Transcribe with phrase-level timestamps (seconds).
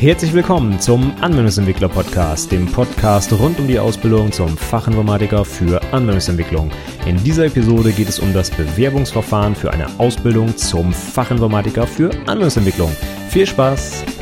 [0.00, 6.70] Herzlich willkommen zum Anwendungsentwickler Podcast, dem Podcast rund um die Ausbildung zum Fachinformatiker für Anwendungsentwicklung.
[7.04, 12.96] In dieser Episode geht es um das Bewerbungsverfahren für eine Ausbildung zum Fachinformatiker für Anwendungsentwicklung.
[13.28, 14.19] Viel Spaß!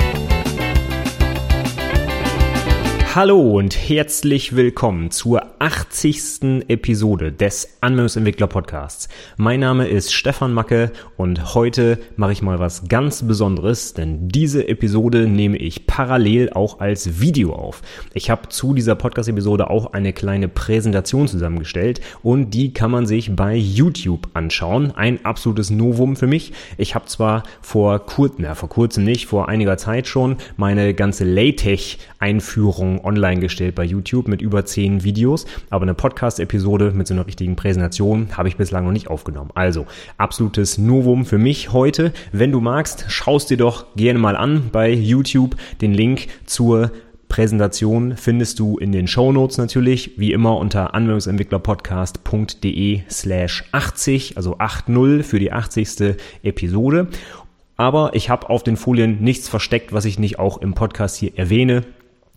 [3.15, 6.69] Hallo und herzlich willkommen zur 80.
[6.69, 9.09] Episode des Anwendungsentwickler Podcasts.
[9.39, 14.69] Mein Name ist Stefan Macke und heute mache ich mal was ganz Besonderes, denn diese
[14.69, 17.81] Episode nehme ich parallel auch als Video auf.
[18.13, 23.35] Ich habe zu dieser Podcast-Episode auch eine kleine Präsentation zusammengestellt und die kann man sich
[23.35, 24.93] bei YouTube anschauen.
[24.95, 26.53] Ein absolutes Novum für mich.
[26.77, 31.25] Ich habe zwar vor kurzem, na, vor kurzem nicht, vor einiger Zeit schon meine ganze
[31.25, 37.27] LaTeX-Einführung online gestellt bei YouTube mit über zehn Videos, aber eine Podcast-Episode mit so einer
[37.27, 39.51] richtigen Präsentation habe ich bislang noch nicht aufgenommen.
[39.55, 42.13] Also absolutes Novum für mich heute.
[42.33, 46.91] Wenn du magst, schaust dir doch gerne mal an bei YouTube den Link zur
[47.29, 54.59] Präsentation findest du in den Show Notes natürlich, wie immer unter anwendungsentwicklerpodcast.de slash 80, also
[54.59, 56.17] 80 für die 80.
[56.43, 57.07] Episode.
[57.77, 61.39] Aber ich habe auf den Folien nichts versteckt, was ich nicht auch im Podcast hier
[61.39, 61.85] erwähne.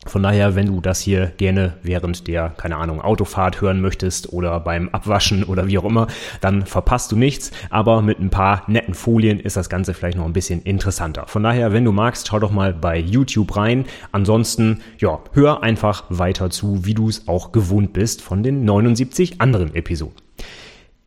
[0.07, 4.59] Von daher, wenn du das hier gerne während der, keine Ahnung, Autofahrt hören möchtest oder
[4.59, 6.07] beim Abwaschen oder wie auch immer,
[6.41, 7.51] dann verpasst du nichts.
[7.69, 11.25] Aber mit ein paar netten Folien ist das Ganze vielleicht noch ein bisschen interessanter.
[11.27, 13.85] Von daher, wenn du magst, schau doch mal bei YouTube rein.
[14.11, 19.39] Ansonsten, ja, hör einfach weiter zu, wie du es auch gewohnt bist von den 79
[19.39, 20.15] anderen Episoden.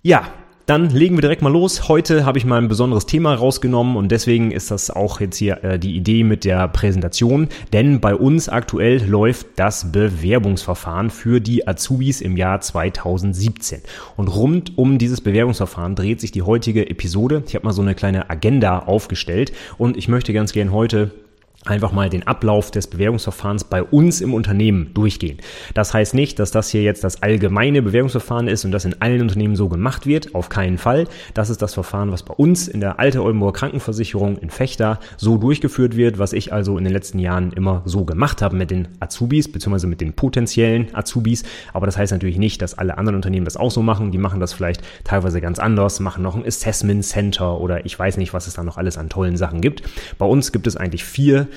[0.03, 0.28] Ja,
[0.66, 1.88] dann legen wir direkt mal los.
[1.88, 5.62] Heute habe ich mal ein besonderes Thema rausgenommen und deswegen ist das auch jetzt hier
[5.62, 7.48] äh, die Idee mit der Präsentation.
[7.72, 13.82] Denn bei uns aktuell läuft das Bewerbungsverfahren für die Azubis im Jahr 2017.
[14.16, 17.42] Und rund um dieses Bewerbungsverfahren dreht sich die heutige Episode.
[17.46, 21.10] Ich habe mal so eine kleine Agenda aufgestellt und ich möchte ganz gern heute
[21.66, 25.38] einfach mal den Ablauf des Bewerbungsverfahrens bei uns im Unternehmen durchgehen.
[25.72, 29.22] Das heißt nicht, dass das hier jetzt das allgemeine Bewerbungsverfahren ist und das in allen
[29.22, 30.34] Unternehmen so gemacht wird.
[30.34, 31.06] Auf keinen Fall.
[31.32, 35.38] Das ist das Verfahren, was bei uns in der Alte Oldenburger Krankenversicherung in Fechter so
[35.38, 38.88] durchgeführt wird, was ich also in den letzten Jahren immer so gemacht habe mit den
[39.00, 41.44] Azubis, beziehungsweise mit den potenziellen Azubis.
[41.72, 44.12] Aber das heißt natürlich nicht, dass alle anderen Unternehmen das auch so machen.
[44.12, 48.19] Die machen das vielleicht teilweise ganz anders, machen noch ein Assessment Center oder ich weiß
[48.19, 49.82] nicht, was es da noch alles an tollen Sachen gibt.
[50.19, 51.48] Bei uns gibt es eigentlich vier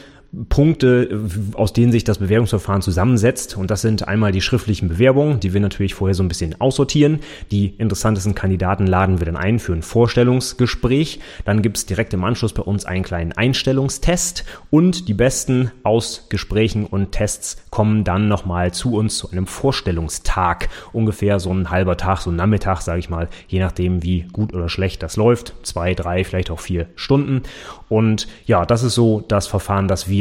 [0.50, 3.56] Punkte, aus denen sich das Bewerbungsverfahren zusammensetzt.
[3.56, 7.20] Und das sind einmal die schriftlichen Bewerbungen, die wir natürlich vorher so ein bisschen aussortieren.
[7.50, 11.20] Die interessantesten Kandidaten laden wir dann ein für ein Vorstellungsgespräch.
[11.46, 14.44] Dann gibt es direkt im Anschluss bei uns einen kleinen Einstellungstest.
[14.70, 20.68] Und die besten aus Gesprächen und Tests kommen dann nochmal zu uns zu einem Vorstellungstag.
[20.92, 24.54] Ungefähr so ein halber Tag, so ein Nachmittag, sage ich mal, je nachdem, wie gut
[24.54, 25.54] oder schlecht das läuft.
[25.64, 27.44] Zwei, drei, vielleicht auch vier Stunden.
[27.88, 30.17] Und ja, das ist so das Verfahren, das wir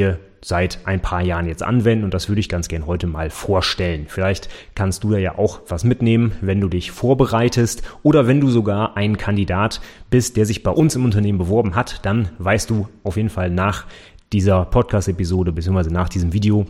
[0.47, 4.07] seit ein paar Jahren jetzt anwenden und das würde ich ganz gern heute mal vorstellen.
[4.09, 8.49] Vielleicht kannst du da ja auch was mitnehmen, wenn du dich vorbereitest oder wenn du
[8.49, 12.89] sogar ein Kandidat bist, der sich bei uns im Unternehmen beworben hat, dann weißt du
[13.03, 13.87] auf jeden Fall nach
[14.33, 15.91] dieser Podcast-Episode bzw.
[15.91, 16.67] nach diesem Video,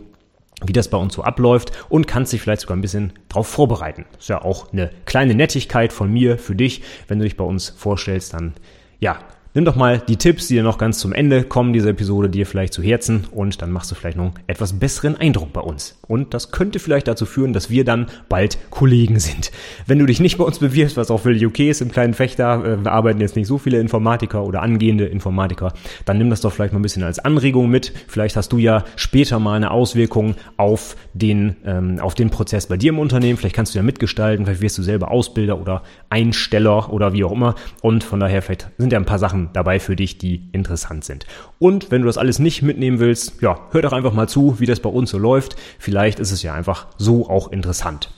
[0.65, 4.05] wie das bei uns so abläuft und kannst dich vielleicht sogar ein bisschen darauf vorbereiten.
[4.17, 7.69] Ist ja auch eine kleine Nettigkeit von mir für dich, wenn du dich bei uns
[7.69, 8.53] vorstellst, dann
[8.99, 9.19] ja,
[9.57, 12.45] Nimm doch mal die Tipps, die dir noch ganz zum Ende kommen, dieser Episode dir
[12.45, 15.97] vielleicht zu Herzen und dann machst du vielleicht noch einen etwas besseren Eindruck bei uns.
[16.07, 19.51] Und das könnte vielleicht dazu führen, dass wir dann bald Kollegen sind.
[19.87, 22.63] Wenn du dich nicht bei uns bewirbst, was auch völlig okay ist im kleinen Fechter,
[22.63, 25.73] äh, wir arbeiten jetzt nicht so viele Informatiker oder angehende Informatiker,
[26.05, 27.93] dann nimm das doch vielleicht mal ein bisschen als Anregung mit.
[28.07, 32.77] Vielleicht hast du ja später mal eine Auswirkung auf den, ähm, auf den Prozess bei
[32.77, 33.37] dir im Unternehmen.
[33.39, 35.81] Vielleicht kannst du ja mitgestalten, vielleicht wirst du selber Ausbilder oder
[36.11, 37.55] Einsteller oder wie auch immer.
[37.81, 41.25] Und von daher vielleicht sind ja ein paar Sachen dabei für dich, die interessant sind.
[41.59, 44.65] Und wenn du das alles nicht mitnehmen willst, ja, hör doch einfach mal zu, wie
[44.65, 45.55] das bei uns so läuft.
[45.79, 48.09] Vielleicht ist es ja einfach so auch interessant.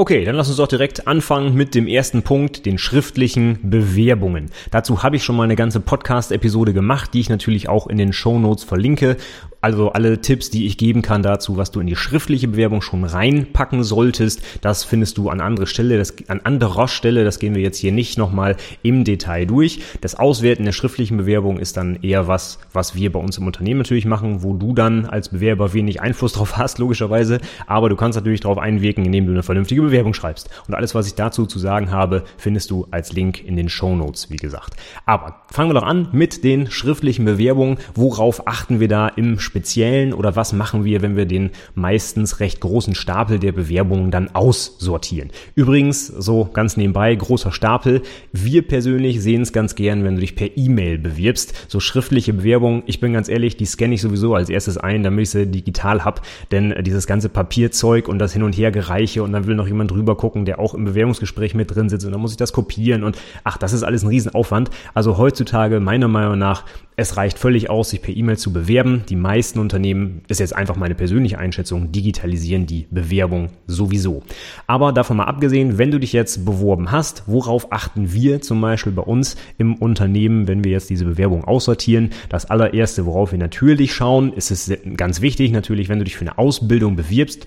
[0.00, 4.52] Okay, dann lass uns doch direkt anfangen mit dem ersten Punkt, den schriftlichen Bewerbungen.
[4.70, 8.12] Dazu habe ich schon mal eine ganze Podcast-Episode gemacht, die ich natürlich auch in den
[8.12, 9.16] Show Notes verlinke
[9.60, 13.04] also alle Tipps, die ich geben kann dazu, was du in die schriftliche Bewerbung schon
[13.04, 17.62] reinpacken solltest, das findest du an anderer Stelle, das, an anderer Stelle, das gehen wir
[17.62, 19.80] jetzt hier nicht nochmal im Detail durch.
[20.00, 23.78] Das Auswerten der schriftlichen Bewerbung ist dann eher was, was wir bei uns im Unternehmen
[23.78, 28.16] natürlich machen, wo du dann als Bewerber wenig Einfluss drauf hast, logischerweise, aber du kannst
[28.16, 30.48] natürlich darauf einwirken, indem du eine vernünftige Bewerbung schreibst.
[30.68, 33.96] Und alles, was ich dazu zu sagen habe, findest du als Link in den Show
[33.96, 34.74] Notes, wie gesagt.
[35.04, 37.78] Aber fangen wir doch an mit den schriftlichen Bewerbungen.
[37.94, 42.60] Worauf achten wir da im Speziellen oder was machen wir, wenn wir den meistens recht
[42.60, 45.30] großen Stapel der Bewerbungen dann aussortieren.
[45.54, 48.02] Übrigens, so ganz nebenbei, großer Stapel.
[48.32, 51.66] Wir persönlich sehen es ganz gern, wenn du dich per E-Mail bewirbst.
[51.68, 55.22] So schriftliche Bewerbungen, ich bin ganz ehrlich, die scanne ich sowieso als erstes ein, damit
[55.22, 56.20] ich sie digital hab,
[56.52, 60.16] denn dieses ganze Papierzeug und das Hin- und Hergereiche und dann will noch jemand drüber
[60.16, 63.16] gucken, der auch im Bewerbungsgespräch mit drin sitzt und dann muss ich das kopieren und
[63.44, 64.70] ach, das ist alles ein Riesenaufwand.
[64.92, 66.64] Also heutzutage meiner Meinung nach,
[66.98, 69.04] es reicht völlig aus, sich per E-Mail zu bewerben.
[69.08, 74.24] Die meisten Unternehmen, ist jetzt einfach meine persönliche Einschätzung, digitalisieren die Bewerbung sowieso.
[74.66, 78.90] Aber davon mal abgesehen, wenn du dich jetzt beworben hast, worauf achten wir zum Beispiel
[78.90, 82.10] bei uns im Unternehmen, wenn wir jetzt diese Bewerbung aussortieren?
[82.30, 86.22] Das allererste, worauf wir natürlich schauen, ist es ganz wichtig, natürlich, wenn du dich für
[86.22, 87.46] eine Ausbildung bewirbst,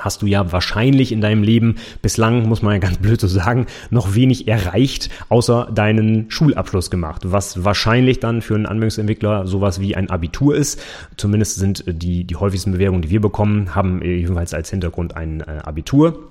[0.00, 3.66] hast du ja wahrscheinlich in deinem Leben bislang, muss man ja ganz blöd so sagen,
[3.90, 9.96] noch wenig erreicht, außer deinen Schulabschluss gemacht, was wahrscheinlich dann für einen Anwendungsentwickler sowas wie
[9.96, 10.80] ein Abitur ist.
[11.16, 15.60] Zumindest sind die, die häufigsten Bewerbungen, die wir bekommen, haben jedenfalls als Hintergrund ein äh,
[15.62, 16.30] Abitur.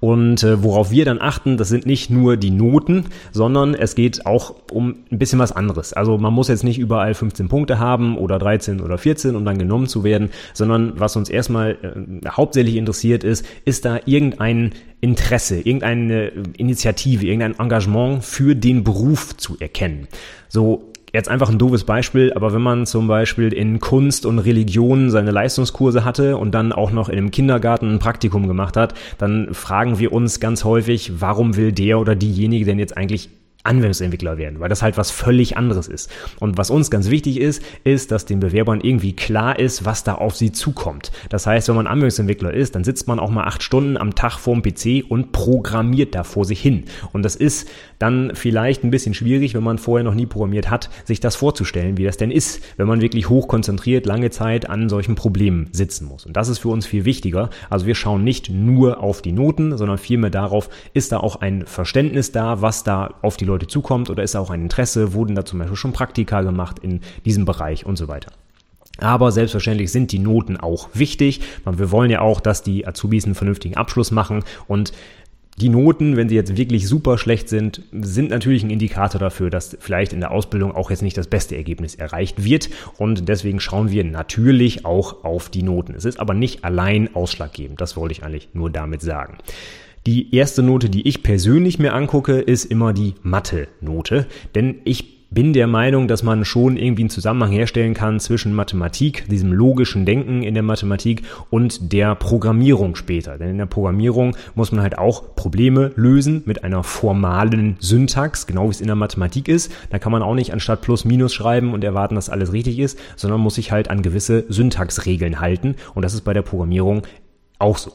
[0.00, 4.26] Und äh, worauf wir dann achten, das sind nicht nur die Noten, sondern es geht
[4.26, 5.92] auch um ein bisschen was anderes.
[5.92, 9.58] Also man muss jetzt nicht überall 15 Punkte haben oder 13 oder 14, um dann
[9.58, 15.60] genommen zu werden, sondern was uns erstmal äh, hauptsächlich interessiert ist, ist da irgendein Interesse,
[15.60, 20.08] irgendeine Initiative, irgendein Engagement für den Beruf zu erkennen.
[20.48, 25.10] So Jetzt einfach ein doofes Beispiel, aber wenn man zum Beispiel in Kunst und Religion
[25.10, 29.54] seine Leistungskurse hatte und dann auch noch in einem Kindergarten ein Praktikum gemacht hat, dann
[29.54, 33.30] fragen wir uns ganz häufig, warum will der oder diejenige denn jetzt eigentlich
[33.66, 36.10] Anwendungsentwickler werden, weil das halt was völlig anderes ist.
[36.40, 40.14] Und was uns ganz wichtig ist, ist, dass den Bewerbern irgendwie klar ist, was da
[40.14, 41.12] auf sie zukommt.
[41.28, 44.38] Das heißt, wenn man Anwendungsentwickler ist, dann sitzt man auch mal acht Stunden am Tag
[44.38, 46.84] vorm PC und programmiert da vor sich hin.
[47.12, 47.68] Und das ist
[47.98, 51.96] dann vielleicht ein bisschen schwierig, wenn man vorher noch nie programmiert hat, sich das vorzustellen,
[51.96, 56.26] wie das denn ist, wenn man wirklich hochkonzentriert lange Zeit an solchen Problemen sitzen muss.
[56.26, 57.50] Und das ist für uns viel wichtiger.
[57.70, 61.66] Also wir schauen nicht nur auf die Noten, sondern vielmehr darauf, ist da auch ein
[61.66, 65.44] Verständnis da, was da auf die Leute zukommt oder ist auch ein Interesse, wurden da
[65.44, 68.30] zum Beispiel schon Praktika gemacht in diesem Bereich und so weiter.
[68.98, 71.40] Aber selbstverständlich sind die Noten auch wichtig.
[71.64, 74.92] Wir wollen ja auch, dass die Azubis einen vernünftigen Abschluss machen und
[75.58, 79.76] die Noten, wenn sie jetzt wirklich super schlecht sind, sind natürlich ein Indikator dafür, dass
[79.80, 82.68] vielleicht in der Ausbildung auch jetzt nicht das beste Ergebnis erreicht wird.
[82.98, 85.94] Und deswegen schauen wir natürlich auch auf die Noten.
[85.94, 87.80] Es ist aber nicht allein ausschlaggebend.
[87.80, 89.38] Das wollte ich eigentlich nur damit sagen.
[90.06, 94.26] Die erste Note, die ich persönlich mir angucke, ist immer die Mathe-Note.
[94.54, 99.28] Denn ich bin der Meinung, dass man schon irgendwie einen Zusammenhang herstellen kann zwischen Mathematik,
[99.28, 103.36] diesem logischen Denken in der Mathematik und der Programmierung später.
[103.36, 108.66] Denn in der Programmierung muss man halt auch Probleme lösen mit einer formalen Syntax, genau
[108.66, 109.72] wie es in der Mathematik ist.
[109.90, 112.96] Da kann man auch nicht anstatt Plus Minus schreiben und erwarten, dass alles richtig ist,
[113.16, 115.74] sondern muss sich halt an gewisse Syntaxregeln halten.
[115.96, 117.02] Und das ist bei der Programmierung
[117.58, 117.92] auch so.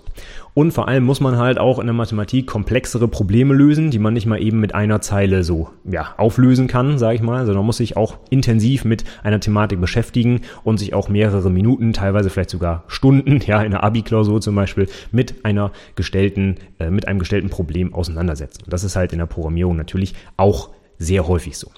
[0.53, 4.13] Und vor allem muss man halt auch in der Mathematik komplexere Probleme lösen, die man
[4.13, 7.77] nicht mal eben mit einer Zeile so ja, auflösen kann, sage ich mal, sondern muss
[7.77, 12.83] sich auch intensiv mit einer Thematik beschäftigen und sich auch mehrere Minuten, teilweise vielleicht sogar
[12.87, 17.93] Stunden, ja, in der Abi-Klausur zum Beispiel, mit einer gestellten, äh, mit einem gestellten Problem
[17.93, 18.63] auseinandersetzen.
[18.65, 21.71] Und das ist halt in der Programmierung natürlich auch sehr häufig so.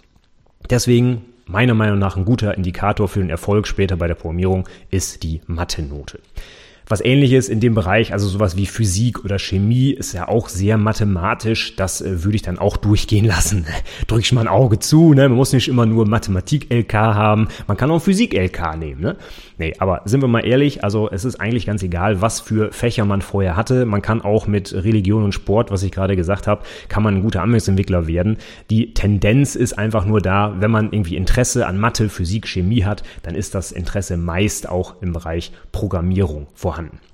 [0.69, 5.23] Deswegen meiner Meinung nach ein guter Indikator für den Erfolg später bei der Programmierung ist
[5.23, 6.19] die Mathe-Note.
[6.88, 10.77] Was ähnliches in dem Bereich, also sowas wie Physik oder Chemie, ist ja auch sehr
[10.77, 11.75] mathematisch.
[11.77, 13.65] Das äh, würde ich dann auch durchgehen lassen.
[14.07, 15.13] Drücke ich mal ein Auge zu.
[15.13, 15.30] Ne?
[15.30, 17.47] Man muss nicht immer nur Mathematik-LK haben.
[17.68, 19.02] Man kann auch Physik-LK nehmen.
[19.02, 19.16] Ne?
[19.57, 23.06] Nee, aber sind wir mal ehrlich, also es ist eigentlich ganz egal, was für Fächer
[23.06, 23.85] man vorher hatte.
[23.85, 27.21] Man kann auch mit Religion und Sport, was ich gerade gesagt habe, kann man ein
[27.21, 28.37] guter Anwendungsentwickler werden.
[28.69, 33.04] Die Tendenz ist einfach nur da, wenn man irgendwie Interesse an Mathe, Physik, Chemie hat,
[33.21, 37.12] dann ist das Interesse meist auch im Bereich Programmierung vorhanden vorhanden.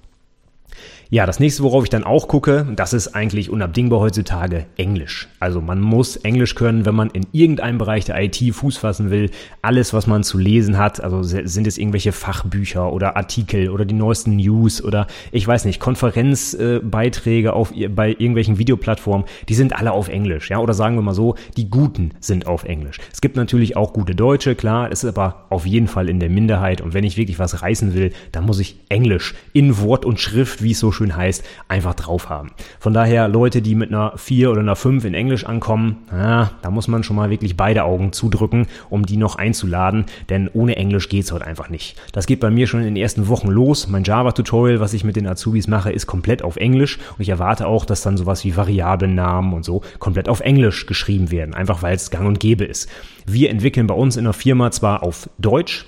[1.12, 5.28] Ja, das nächste, worauf ich dann auch gucke, das ist eigentlich unabdingbar heutzutage Englisch.
[5.40, 9.32] Also man muss Englisch können, wenn man in irgendeinem Bereich der IT Fuß fassen will.
[9.64, 13.96] Alles, was man zu lesen hat, also sind es irgendwelche Fachbücher oder Artikel oder die
[13.96, 20.10] neuesten News oder ich weiß nicht, Konferenzbeiträge auf bei irgendwelchen Videoplattformen, die sind alle auf
[20.10, 23.00] Englisch, ja, oder sagen wir mal so, die guten sind auf Englisch.
[23.12, 26.82] Es gibt natürlich auch gute Deutsche, klar, ist aber auf jeden Fall in der Minderheit
[26.82, 30.62] und wenn ich wirklich was reißen will, dann muss ich Englisch in Wort und Schrift,
[30.62, 32.52] wie es so schön heißt, einfach drauf haben.
[32.80, 36.70] Von daher Leute, die mit einer 4 oder einer 5 in Englisch ankommen, na, da
[36.70, 41.08] muss man schon mal wirklich beide Augen zudrücken, um die noch einzuladen, denn ohne Englisch
[41.08, 41.98] geht's heute einfach nicht.
[42.12, 43.88] Das geht bei mir schon in den ersten Wochen los.
[43.88, 47.68] Mein Java-Tutorial, was ich mit den Azubis mache, ist komplett auf Englisch und ich erwarte
[47.68, 51.96] auch, dass dann sowas wie Variablennamen und so komplett auf Englisch geschrieben werden, einfach weil
[51.96, 52.90] es gang und gäbe ist.
[53.26, 55.86] Wir entwickeln bei uns in der Firma zwar auf Deutsch,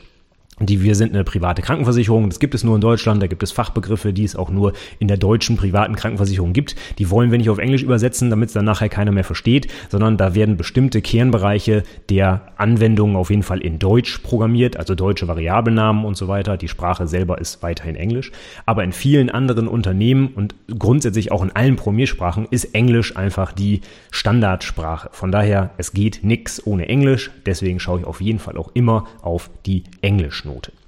[0.65, 2.29] die wir sind eine private Krankenversicherung.
[2.29, 3.21] Das gibt es nur in Deutschland.
[3.21, 6.75] Da gibt es Fachbegriffe, die es auch nur in der deutschen privaten Krankenversicherung gibt.
[6.99, 10.17] Die wollen wir nicht auf Englisch übersetzen, damit es dann nachher keiner mehr versteht, sondern
[10.17, 16.05] da werden bestimmte Kernbereiche der Anwendungen auf jeden Fall in Deutsch programmiert, also deutsche Variablennamen
[16.05, 16.57] und so weiter.
[16.57, 18.31] Die Sprache selber ist weiterhin Englisch.
[18.65, 23.81] Aber in vielen anderen Unternehmen und grundsätzlich auch in allen Programmiersprachen ist Englisch einfach die
[24.11, 25.09] Standardsprache.
[25.11, 27.31] Von daher, es geht nix ohne Englisch.
[27.45, 30.50] Deswegen schaue ich auf jeden Fall auch immer auf die Englischnote.
[30.51, 30.80] Note.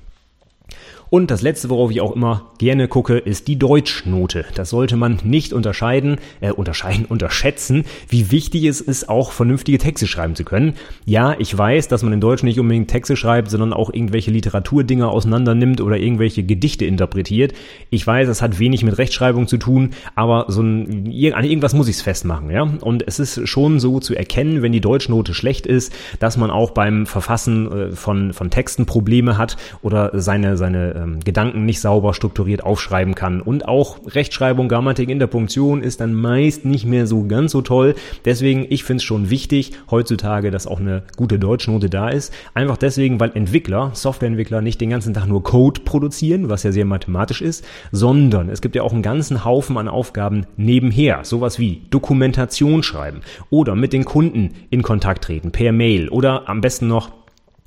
[1.14, 4.46] Und das letzte, worauf ich auch immer gerne gucke, ist die Deutschnote.
[4.56, 10.08] Das sollte man nicht unterscheiden, äh, unterscheiden, unterschätzen, wie wichtig es ist, auch vernünftige Texte
[10.08, 10.74] schreiben zu können.
[11.06, 15.08] Ja, ich weiß, dass man in Deutsch nicht unbedingt Texte schreibt, sondern auch irgendwelche Literaturdinger
[15.08, 17.54] auseinander nimmt oder irgendwelche Gedichte interpretiert.
[17.92, 21.06] Ich weiß, das hat wenig mit Rechtschreibung zu tun, aber so ein,
[21.36, 22.64] an irgendwas muss ich es festmachen, ja.
[22.64, 26.72] Und es ist schon so zu erkennen, wenn die Deutschnote schlecht ist, dass man auch
[26.72, 32.14] beim Verfassen äh, von, von Texten Probleme hat oder seine, seine ähm, Gedanken nicht sauber
[32.14, 33.42] strukturiert aufschreiben kann.
[33.42, 37.96] Und auch Rechtschreibung, Grammatik, Interpunktion ist dann meist nicht mehr so ganz so toll.
[38.26, 42.34] Deswegen, ich finde es schon wichtig heutzutage, dass auch eine gute Deutschnote da ist.
[42.54, 46.86] Einfach deswegen, weil Entwickler, Softwareentwickler nicht den ganzen Tag nur Code produzieren, was ja sehr
[46.86, 51.22] mathematisch ist, sondern es gibt ja auch einen ganzen Haufen an Aufgaben nebenher.
[51.24, 56.62] Sowas wie Dokumentation schreiben oder mit den Kunden in Kontakt treten per Mail oder am
[56.62, 57.23] besten noch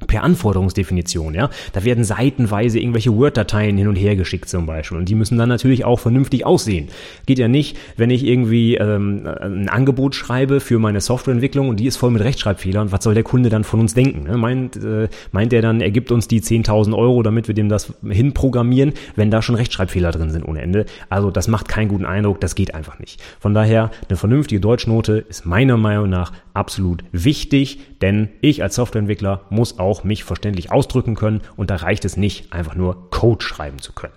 [0.06, 1.48] per Anforderungsdefinition, ja.
[1.72, 4.98] Da werden seitenweise irgendwelche Word-Dateien hin und her geschickt zum Beispiel.
[4.98, 6.88] Und die müssen dann natürlich auch vernünftig aussehen.
[7.24, 11.86] Geht ja nicht, wenn ich irgendwie ähm, ein Angebot schreibe für meine Softwareentwicklung und die
[11.86, 12.92] ist voll mit Rechtschreibfehlern.
[12.92, 14.24] Was soll der Kunde dann von uns denken?
[14.24, 14.36] Ne?
[14.36, 17.94] Meint, äh, meint er dann, er gibt uns die 10.000 Euro, damit wir dem das
[18.06, 20.84] hinprogrammieren, wenn da schon Rechtschreibfehler drin sind ohne Ende.
[21.08, 23.22] Also das macht keinen guten Eindruck, das geht einfach nicht.
[23.40, 29.42] Von daher, eine vernünftige Deutschnote ist meiner Meinung nach absolut wichtig, denn ich als Softwareentwickler
[29.48, 33.78] muss auch mich verständlich ausdrücken können und da reicht es nicht, einfach nur Code schreiben
[33.78, 34.12] zu können.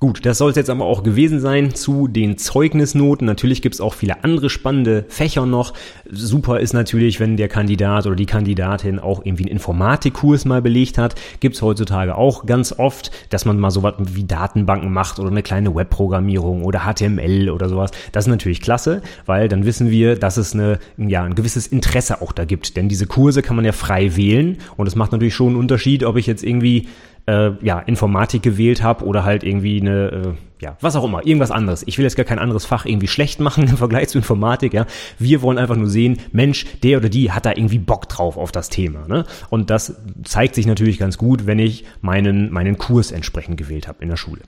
[0.00, 3.24] Gut, das soll es jetzt aber auch gewesen sein zu den Zeugnisnoten.
[3.24, 5.74] Natürlich gibt es auch viele andere spannende Fächer noch.
[6.08, 10.98] Super ist natürlich, wenn der Kandidat oder die Kandidatin auch irgendwie einen Informatikkurs mal belegt
[10.98, 11.16] hat.
[11.40, 15.42] Gibt es heutzutage auch ganz oft, dass man mal sowas wie Datenbanken macht oder eine
[15.42, 17.90] kleine Webprogrammierung oder HTML oder sowas.
[18.12, 22.22] Das ist natürlich klasse, weil dann wissen wir, dass es eine, ja, ein gewisses Interesse
[22.22, 22.76] auch da gibt.
[22.76, 26.04] Denn diese Kurse kann man ja frei wählen und es macht natürlich schon einen Unterschied,
[26.04, 26.86] ob ich jetzt irgendwie
[27.28, 31.50] äh, ja, Informatik gewählt habe oder halt irgendwie eine, äh, ja, was auch immer, irgendwas
[31.50, 31.84] anderes.
[31.86, 34.86] Ich will jetzt gar kein anderes Fach irgendwie schlecht machen im Vergleich zu Informatik, ja.
[35.18, 38.50] Wir wollen einfach nur sehen, Mensch, der oder die hat da irgendwie Bock drauf auf
[38.50, 39.26] das Thema, ne?
[39.50, 44.02] Und das zeigt sich natürlich ganz gut, wenn ich meinen, meinen Kurs entsprechend gewählt habe
[44.02, 44.40] in der Schule.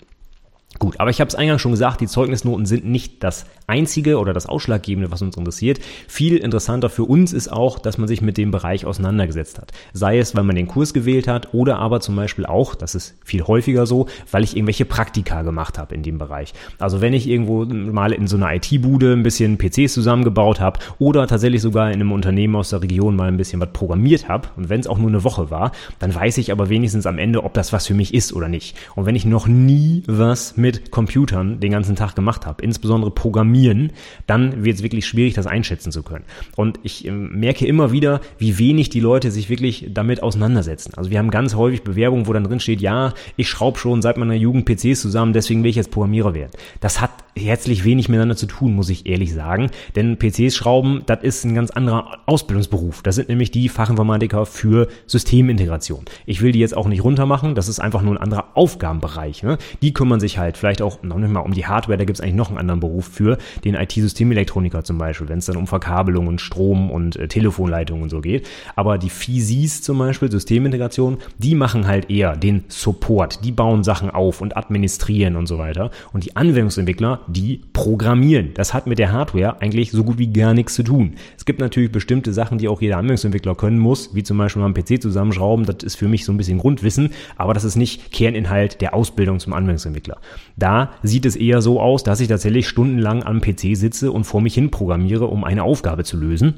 [0.80, 4.32] Gut, aber ich habe es eingangs schon gesagt, die Zeugnisnoten sind nicht das einzige oder
[4.32, 5.78] das Ausschlaggebende, was uns interessiert.
[6.08, 9.72] Viel interessanter für uns ist auch, dass man sich mit dem Bereich auseinandergesetzt hat.
[9.92, 13.14] Sei es, weil man den Kurs gewählt hat oder aber zum Beispiel auch, das ist
[13.22, 16.54] viel häufiger so, weil ich irgendwelche Praktika gemacht habe in dem Bereich.
[16.78, 21.26] Also wenn ich irgendwo mal in so einer IT-Bude ein bisschen PCs zusammengebaut habe oder
[21.26, 24.70] tatsächlich sogar in einem Unternehmen aus der Region mal ein bisschen was programmiert habe und
[24.70, 27.52] wenn es auch nur eine Woche war, dann weiß ich aber wenigstens am Ende, ob
[27.52, 28.78] das was für mich ist oder nicht.
[28.96, 33.10] Und wenn ich noch nie was mit mit Computern den ganzen Tag gemacht habe, insbesondere
[33.10, 33.92] Programmieren,
[34.26, 36.24] dann wird es wirklich schwierig, das einschätzen zu können.
[36.54, 40.92] Und ich äh, merke immer wieder, wie wenig die Leute sich wirklich damit auseinandersetzen.
[40.96, 44.16] Also wir haben ganz häufig Bewerbungen, wo dann drin steht, ja, ich schraube schon seit
[44.16, 46.52] meiner Jugend PCs zusammen, deswegen will ich jetzt Programmierer werden.
[46.80, 49.70] Das hat herzlich wenig miteinander zu tun, muss ich ehrlich sagen.
[49.96, 53.02] Denn PCs schrauben, das ist ein ganz anderer Ausbildungsberuf.
[53.02, 56.04] Das sind nämlich die Fachinformatiker für Systemintegration.
[56.26, 59.42] Ich will die jetzt auch nicht runtermachen, das ist einfach nur ein anderer Aufgabenbereich.
[59.42, 59.58] Ne?
[59.82, 62.20] Die kümmern sich halt vielleicht auch noch nicht mal um die Hardware, da gibt es
[62.20, 66.26] eigentlich noch einen anderen Beruf für, den IT-Systemelektroniker zum Beispiel, wenn es dann um Verkabelung
[66.26, 68.46] und Strom und äh, Telefonleitungen und so geht.
[68.76, 74.10] Aber die FISIs zum Beispiel, Systemintegration, die machen halt eher den Support, die bauen Sachen
[74.10, 75.90] auf und administrieren und so weiter.
[76.12, 78.50] Und die Anwendungsentwickler, die programmieren.
[78.54, 81.14] Das hat mit der Hardware eigentlich so gut wie gar nichts zu tun.
[81.36, 84.66] Es gibt natürlich bestimmte Sachen, die auch jeder Anwendungsentwickler können muss, wie zum Beispiel mal
[84.66, 85.66] einen PC zusammenschrauben.
[85.66, 89.40] Das ist für mich so ein bisschen Grundwissen, aber das ist nicht Kerninhalt der Ausbildung
[89.40, 90.18] zum Anwendungsentwickler.
[90.56, 94.40] Da sieht es eher so aus, dass ich tatsächlich stundenlang am PC sitze und vor
[94.40, 96.54] mich hin programmiere, um eine Aufgabe zu lösen.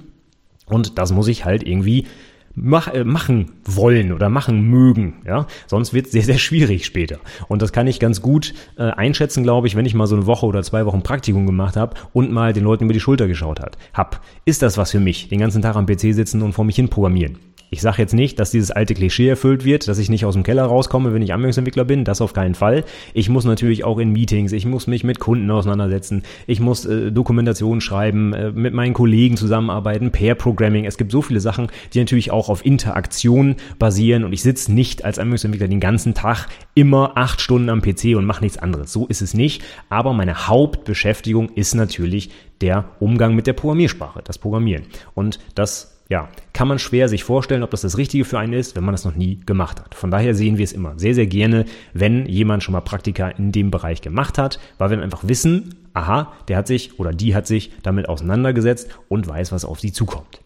[0.67, 2.07] Und das muss ich halt irgendwie
[2.55, 5.15] mach, äh, machen wollen oder machen mögen.
[5.27, 7.19] Ja, sonst wird es sehr, sehr schwierig später.
[7.49, 10.27] Und das kann ich ganz gut äh, einschätzen, glaube ich, wenn ich mal so eine
[10.27, 13.61] Woche oder zwei Wochen Praktikum gemacht habe und mal den Leuten über die Schulter geschaut
[13.61, 13.79] hat.
[13.95, 15.29] Hab, ist das was für mich?
[15.29, 17.39] Den ganzen Tag am PC sitzen und vor mich hin programmieren.
[17.73, 20.43] Ich sage jetzt nicht, dass dieses alte Klischee erfüllt wird, dass ich nicht aus dem
[20.43, 22.05] Keller rauskomme, wenn ich Anwendungsentwickler bin.
[22.05, 22.85] Das auf keinen Fall.
[23.15, 27.11] Ich muss natürlich auch in Meetings, ich muss mich mit Kunden auseinandersetzen, ich muss äh,
[27.11, 30.85] Dokumentation schreiben, äh, mit meinen Kollegen zusammenarbeiten, Pair Programming.
[30.85, 35.07] Es gibt so viele Sachen, die natürlich auch auf Interaktion basieren und ich sitze nicht
[35.07, 38.93] als Anwendungsentwickler den ganzen Tag immer acht Stunden am PC und mache nichts anderes.
[38.93, 39.63] So ist es nicht.
[39.89, 42.29] Aber meine Hauptbeschäftigung ist natürlich
[42.61, 44.85] der Umgang mit der Programmiersprache, das Programmieren.
[45.15, 48.77] Und das ja, kann man schwer sich vorstellen, ob das das Richtige für einen ist,
[48.77, 49.95] wenn man das noch nie gemacht hat.
[49.95, 51.65] Von daher sehen wir es immer sehr, sehr gerne,
[51.95, 55.75] wenn jemand schon mal Praktika in dem Bereich gemacht hat, weil wir dann einfach wissen,
[55.95, 59.91] aha, der hat sich oder die hat sich damit auseinandergesetzt und weiß, was auf sie
[59.91, 60.43] zukommt.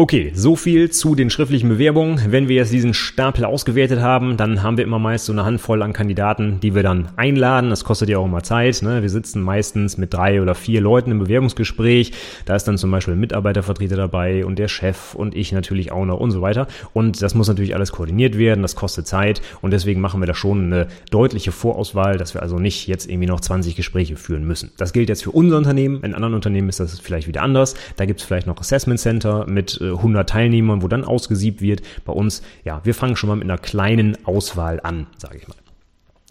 [0.00, 2.30] Okay, so viel zu den schriftlichen Bewerbungen.
[2.30, 5.82] Wenn wir jetzt diesen Stapel ausgewertet haben, dann haben wir immer meist so eine Handvoll
[5.82, 7.70] an Kandidaten, die wir dann einladen.
[7.70, 8.80] Das kostet ja auch immer Zeit.
[8.82, 9.02] Ne?
[9.02, 12.12] Wir sitzen meistens mit drei oder vier Leuten im Bewerbungsgespräch.
[12.44, 16.04] Da ist dann zum Beispiel ein Mitarbeitervertreter dabei und der Chef und ich natürlich auch
[16.04, 16.68] noch und so weiter.
[16.92, 18.62] Und das muss natürlich alles koordiniert werden.
[18.62, 22.60] Das kostet Zeit und deswegen machen wir da schon eine deutliche Vorauswahl, dass wir also
[22.60, 24.70] nicht jetzt irgendwie noch 20 Gespräche führen müssen.
[24.76, 26.04] Das gilt jetzt für unser Unternehmen.
[26.04, 27.74] In anderen Unternehmen ist das vielleicht wieder anders.
[27.96, 31.82] Da gibt es vielleicht noch Assessment Center mit 100 Teilnehmern, wo dann ausgesiebt wird.
[32.04, 35.56] Bei uns, ja, wir fangen schon mal mit einer kleinen Auswahl an, sage ich mal.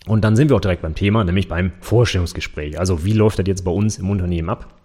[0.08, 2.80] Und dann sind wir auch direkt beim Thema, nämlich beim Vorstellungsgespräch.
[2.80, 4.77] Also wie läuft das jetzt bei uns im Unternehmen ab?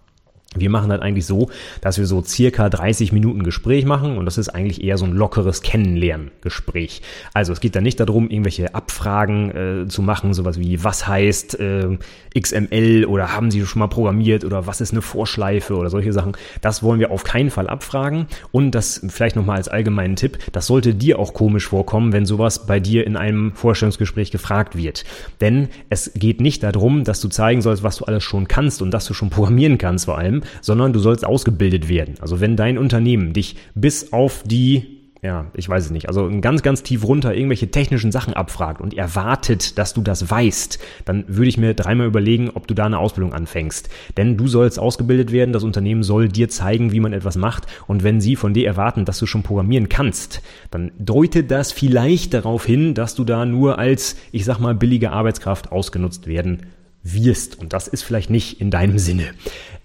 [0.55, 1.49] Wir machen das eigentlich so,
[1.81, 5.13] dass wir so circa 30 Minuten Gespräch machen und das ist eigentlich eher so ein
[5.13, 7.01] lockeres Kennenlerngespräch.
[7.33, 11.59] Also es geht da nicht darum, irgendwelche Abfragen äh, zu machen, sowas wie was heißt
[11.59, 11.97] äh,
[12.39, 16.33] XML oder haben Sie schon mal programmiert oder was ist eine Vorschleife oder solche Sachen.
[16.61, 20.67] Das wollen wir auf keinen Fall abfragen und das vielleicht nochmal als allgemeinen Tipp, das
[20.67, 25.03] sollte dir auch komisch vorkommen, wenn sowas bei dir in einem Vorstellungsgespräch gefragt wird.
[25.41, 28.91] Denn es geht nicht darum, dass du zeigen sollst, was du alles schon kannst und
[28.91, 32.15] dass du schon programmieren kannst vor allem, sondern du sollst ausgebildet werden.
[32.21, 36.63] Also wenn dein Unternehmen dich bis auf die ja, ich weiß es nicht, also ganz,
[36.63, 41.47] ganz tief runter irgendwelche technischen Sachen abfragt und erwartet, dass du das weißt, dann würde
[41.47, 43.89] ich mir dreimal überlegen, ob du da eine Ausbildung anfängst.
[44.17, 48.03] Denn du sollst ausgebildet werden, das Unternehmen soll dir zeigen, wie man etwas macht und
[48.03, 52.65] wenn sie von dir erwarten, dass du schon programmieren kannst, dann deutet das vielleicht darauf
[52.65, 56.63] hin, dass du da nur als, ich sag mal, billige Arbeitskraft ausgenutzt werden
[57.03, 57.59] wirst.
[57.59, 59.33] Und das ist vielleicht nicht in deinem Sinne.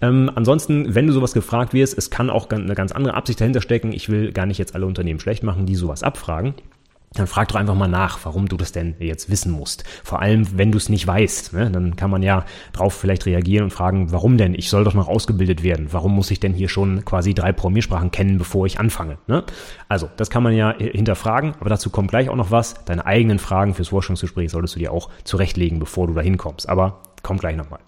[0.01, 3.61] Ähm, ansonsten, wenn du sowas gefragt wirst, es kann auch eine ganz andere Absicht dahinter
[3.61, 3.91] stecken.
[3.91, 6.55] Ich will gar nicht jetzt alle Unternehmen schlecht machen, die sowas abfragen
[7.13, 9.83] dann frag doch einfach mal nach, warum du das denn jetzt wissen musst.
[10.03, 11.71] Vor allem, wenn du es nicht weißt, ne?
[11.71, 14.53] dann kann man ja drauf vielleicht reagieren und fragen, warum denn?
[14.53, 15.87] Ich soll doch noch ausgebildet werden.
[15.91, 19.17] Warum muss ich denn hier schon quasi drei Programmiersprachen kennen, bevor ich anfange?
[19.27, 19.43] Ne?
[19.87, 22.85] Also, das kann man ja hinterfragen, aber dazu kommt gleich auch noch was.
[22.85, 26.69] Deine eigenen Fragen fürs Forschungsgespräch solltest du dir auch zurechtlegen, bevor du da hinkommst.
[26.69, 27.79] Aber kommt gleich nochmal.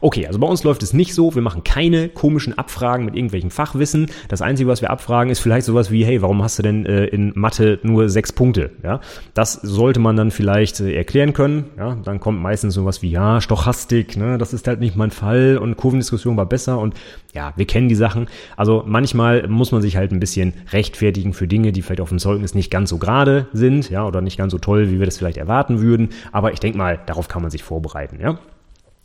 [0.00, 1.34] Okay, also bei uns läuft es nicht so.
[1.34, 4.10] Wir machen keine komischen Abfragen mit irgendwelchem Fachwissen.
[4.28, 7.06] Das Einzige, was wir abfragen, ist vielleicht sowas wie, hey, warum hast du denn äh,
[7.06, 8.70] in Mathe nur sechs Punkte?
[8.82, 9.00] Ja,
[9.32, 11.64] das sollte man dann vielleicht äh, erklären können.
[11.78, 15.58] Ja, dann kommt meistens sowas wie, ja, Stochastik, ne, das ist halt nicht mein Fall
[15.58, 16.94] und Kurvendiskussion war besser und
[17.32, 18.28] ja, wir kennen die Sachen.
[18.56, 22.18] Also manchmal muss man sich halt ein bisschen rechtfertigen für Dinge, die vielleicht auf dem
[22.18, 25.18] Zeugnis nicht ganz so gerade sind, ja, oder nicht ganz so toll, wie wir das
[25.18, 26.10] vielleicht erwarten würden.
[26.30, 28.38] Aber ich denke mal, darauf kann man sich vorbereiten, ja.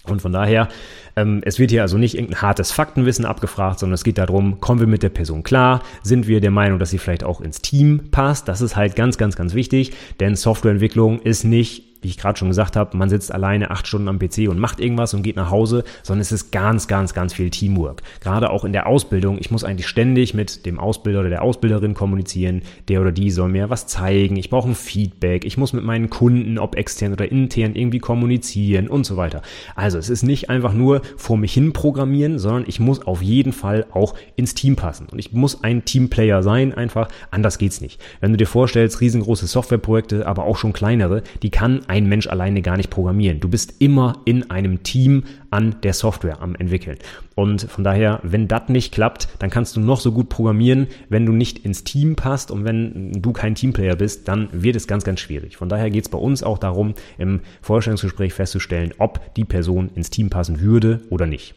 [0.06, 0.70] Und von daher,
[1.16, 4.80] ähm, es wird hier also nicht irgendein hartes Faktenwissen abgefragt, sondern es geht darum, kommen
[4.80, 5.84] wir mit der Person klar?
[6.04, 8.48] Sind wir der Meinung, dass sie vielleicht auch ins Team passt?
[8.48, 12.48] Das ist halt ganz, ganz, ganz wichtig, denn Softwareentwicklung ist nicht wie ich gerade schon
[12.48, 15.52] gesagt habe, man sitzt alleine acht Stunden am PC und macht irgendwas und geht nach
[15.52, 18.02] Hause, sondern es ist ganz, ganz, ganz viel Teamwork.
[18.22, 19.38] Gerade auch in der Ausbildung.
[19.40, 22.62] Ich muss eigentlich ständig mit dem Ausbilder oder der Ausbilderin kommunizieren.
[22.88, 24.38] Der oder die soll mir was zeigen.
[24.38, 25.46] Ich brauche ein Feedback.
[25.46, 29.42] Ich muss mit meinen Kunden, ob extern oder intern, irgendwie kommunizieren und so weiter.
[29.76, 33.52] Also es ist nicht einfach nur vor mich hin programmieren, sondern ich muss auf jeden
[33.52, 35.08] Fall auch ins Team passen.
[35.12, 37.10] Und ich muss ein Teamplayer sein, einfach.
[37.32, 38.02] Anders geht's nicht.
[38.22, 42.62] Wenn du dir vorstellst, riesengroße Softwareprojekte, aber auch schon kleinere, die kann ein Mensch alleine
[42.62, 43.40] gar nicht programmieren.
[43.40, 46.98] Du bist immer in einem Team an der Software am entwickeln.
[47.34, 50.88] Und von daher, wenn das nicht klappt, dann kannst du noch so gut programmieren.
[51.10, 54.86] Wenn du nicht ins Team passt und wenn du kein Teamplayer bist, dann wird es
[54.86, 55.58] ganz, ganz schwierig.
[55.58, 60.12] Von daher geht es bei uns auch darum, im Vorstellungsgespräch festzustellen, ob die Person ins
[60.12, 61.56] Team passen würde oder nicht.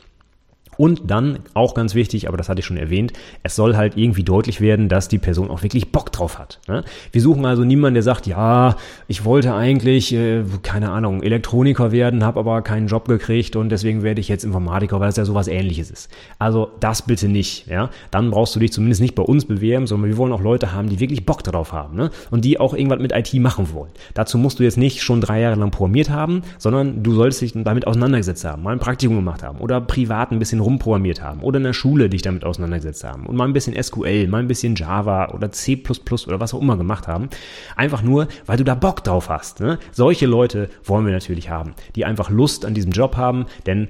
[0.78, 4.24] Und dann, auch ganz wichtig, aber das hatte ich schon erwähnt, es soll halt irgendwie
[4.24, 6.60] deutlich werden, dass die Person auch wirklich Bock drauf hat.
[6.66, 6.82] Ne?
[7.10, 12.24] Wir suchen also niemanden, der sagt, ja, ich wollte eigentlich, äh, keine Ahnung, Elektroniker werden,
[12.24, 15.46] habe aber keinen Job gekriegt und deswegen werde ich jetzt Informatiker, weil es ja sowas
[15.46, 16.10] ähnliches ist.
[16.38, 17.66] Also das bitte nicht.
[17.66, 17.90] Ja?
[18.10, 20.88] Dann brauchst du dich zumindest nicht bei uns bewerben, sondern wir wollen auch Leute haben,
[20.88, 22.10] die wirklich Bock drauf haben ne?
[22.30, 23.90] und die auch irgendwas mit IT machen wollen.
[24.14, 27.52] Dazu musst du jetzt nicht schon drei Jahre lang programmiert haben, sondern du solltest dich
[27.54, 31.40] damit auseinandergesetzt haben, mal ein Praktikum gemacht haben oder privat ein bisschen rum rumprogrammiert haben
[31.40, 34.48] oder in der Schule dich damit auseinandergesetzt haben und mal ein bisschen SQL, mal ein
[34.48, 35.82] bisschen Java oder C++
[36.26, 37.28] oder was auch immer gemacht haben.
[37.76, 39.60] Einfach nur, weil du da Bock drauf hast.
[39.60, 39.78] Ne?
[39.92, 43.88] Solche Leute wollen wir natürlich haben, die einfach Lust an diesem Job haben, denn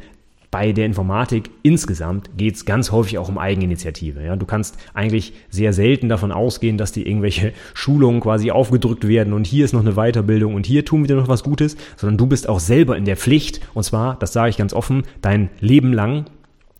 [0.50, 4.22] bei der Informatik insgesamt geht es ganz häufig auch um Eigeninitiative.
[4.22, 4.36] Ja?
[4.36, 9.46] Du kannst eigentlich sehr selten davon ausgehen, dass dir irgendwelche Schulungen quasi aufgedrückt werden und
[9.46, 12.26] hier ist noch eine Weiterbildung und hier tun wir dir noch was Gutes, sondern du
[12.26, 15.94] bist auch selber in der Pflicht und zwar, das sage ich ganz offen, dein Leben
[15.94, 16.26] lang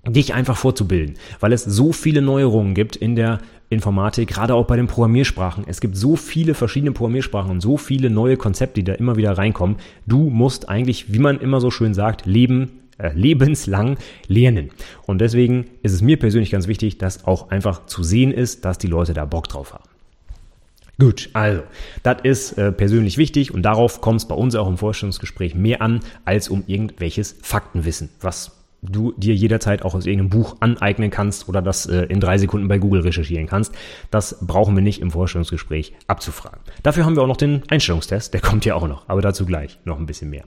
[0.07, 3.38] dich einfach vorzubilden, weil es so viele Neuerungen gibt in der
[3.69, 5.65] Informatik, gerade auch bei den Programmiersprachen.
[5.67, 9.38] Es gibt so viele verschiedene Programmiersprachen und so viele neue Konzepte, die da immer wieder
[9.38, 9.77] reinkommen.
[10.07, 13.97] Du musst eigentlich, wie man immer so schön sagt, leben äh, lebenslang
[14.29, 14.71] lernen.
[15.07, 18.79] Und deswegen ist es mir persönlich ganz wichtig, dass auch einfach zu sehen ist, dass
[18.79, 19.88] die Leute da Bock drauf haben.
[21.01, 21.62] Gut, also,
[22.03, 25.81] das ist äh, persönlich wichtig und darauf kommt es bei uns auch im Vorstellungsgespräch mehr
[25.81, 31.49] an, als um irgendwelches Faktenwissen, was du dir jederzeit auch aus irgendeinem Buch aneignen kannst
[31.49, 33.75] oder das äh, in drei Sekunden bei Google recherchieren kannst.
[34.11, 36.61] Das brauchen wir nicht im Vorstellungsgespräch abzufragen.
[36.83, 39.79] Dafür haben wir auch noch den Einstellungstest, der kommt ja auch noch, aber dazu gleich
[39.85, 40.45] noch ein bisschen mehr.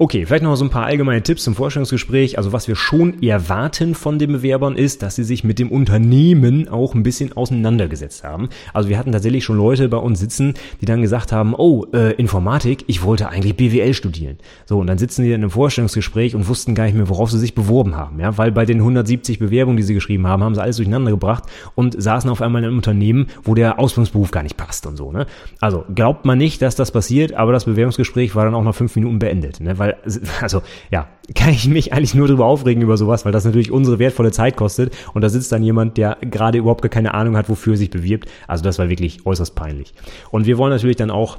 [0.00, 2.38] Okay, vielleicht noch so ein paar allgemeine Tipps zum Vorstellungsgespräch.
[2.38, 6.68] Also was wir schon erwarten von den Bewerbern ist, dass sie sich mit dem Unternehmen
[6.68, 8.48] auch ein bisschen auseinandergesetzt haben.
[8.72, 12.12] Also wir hatten tatsächlich schon Leute bei uns sitzen, die dann gesagt haben, oh, äh,
[12.12, 14.36] Informatik, ich wollte eigentlich BWL studieren.
[14.66, 17.40] So, und dann sitzen die in einem Vorstellungsgespräch und wussten gar nicht mehr, worauf sie
[17.40, 18.20] sich beworben haben.
[18.20, 21.42] Ja, weil bei den 170 Bewerbungen, die sie geschrieben haben, haben sie alles durcheinander gebracht
[21.74, 25.10] und saßen auf einmal in einem Unternehmen, wo der Ausbildungsberuf gar nicht passt und so.
[25.10, 25.26] Ne?
[25.58, 28.94] Also glaubt man nicht, dass das passiert, aber das Bewerbungsgespräch war dann auch nach fünf
[28.94, 29.58] Minuten beendet.
[29.58, 29.76] Ne?
[29.76, 29.96] Weil weil,
[30.40, 33.98] also ja, kann ich mich eigentlich nur drüber aufregen über sowas, weil das natürlich unsere
[33.98, 37.48] wertvolle Zeit kostet und da sitzt dann jemand, der gerade überhaupt gar keine Ahnung hat,
[37.48, 38.28] wofür er sich bewirbt.
[38.46, 39.92] Also das war wirklich äußerst peinlich.
[40.30, 41.38] Und wir wollen natürlich dann auch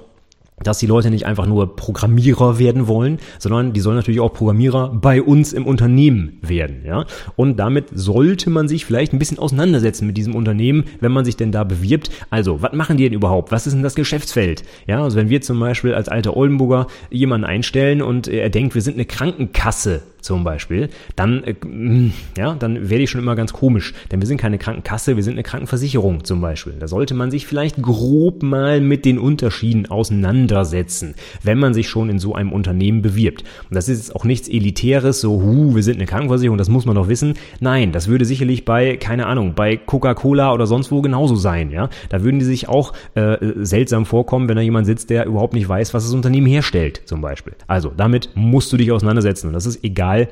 [0.64, 4.90] dass die Leute nicht einfach nur Programmierer werden wollen, sondern die sollen natürlich auch Programmierer
[4.94, 7.06] bei uns im Unternehmen werden, ja.
[7.36, 11.38] Und damit sollte man sich vielleicht ein bisschen auseinandersetzen mit diesem Unternehmen, wenn man sich
[11.38, 12.10] denn da bewirbt.
[12.30, 13.52] Also, was machen die denn überhaupt?
[13.52, 14.64] Was ist denn das Geschäftsfeld?
[14.88, 18.82] Ja, also wenn wir zum Beispiel als alter Oldenburger jemanden einstellen und er denkt, wir
[18.82, 23.54] sind eine Krankenkasse, zum Beispiel, dann, äh, mm, ja, dann werde ich schon immer ganz
[23.54, 23.94] komisch.
[24.12, 26.74] Denn wir sind keine Krankenkasse, wir sind eine Krankenversicherung zum Beispiel.
[26.80, 32.10] Da sollte man sich vielleicht grob mal mit den Unterschieden auseinandersetzen, wenn man sich schon
[32.10, 33.44] in so einem Unternehmen bewirbt.
[33.70, 36.86] Und das ist jetzt auch nichts Elitäres, so, hu, wir sind eine Krankenversicherung, das muss
[36.86, 37.36] man doch wissen.
[37.60, 41.90] Nein, das würde sicherlich bei, keine Ahnung, bei Coca-Cola oder sonst wo genauso sein, ja.
[42.10, 45.70] Da würden die sich auch äh, seltsam vorkommen, wenn da jemand sitzt, der überhaupt nicht
[45.70, 47.54] weiß, was das Unternehmen herstellt, zum Beispiel.
[47.68, 49.48] Also, damit musst du dich auseinandersetzen.
[49.48, 50.30] Und das ist egal, egal,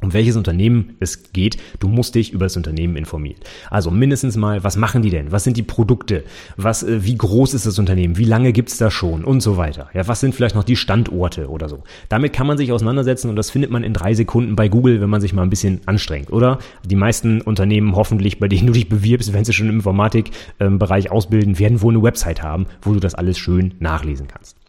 [0.00, 3.38] um welches Unternehmen es geht, du musst dich über das Unternehmen informieren.
[3.70, 5.30] Also mindestens mal, was machen die denn?
[5.30, 6.24] Was sind die Produkte?
[6.56, 8.18] Was, äh, wie groß ist das Unternehmen?
[8.18, 9.22] Wie lange gibt's da schon?
[9.22, 9.90] Und so weiter.
[9.94, 11.84] Ja, was sind vielleicht noch die Standorte oder so?
[12.08, 15.10] Damit kann man sich auseinandersetzen und das findet man in drei Sekunden bei Google, wenn
[15.10, 16.58] man sich mal ein bisschen anstrengt, oder?
[16.84, 21.12] Die meisten Unternehmen hoffentlich, bei denen du dich bewirbst, wenn sie schon im Informatikbereich ähm,
[21.12, 24.61] ausbilden, werden wohl eine Website haben, wo du das alles schön nachlesen kannst.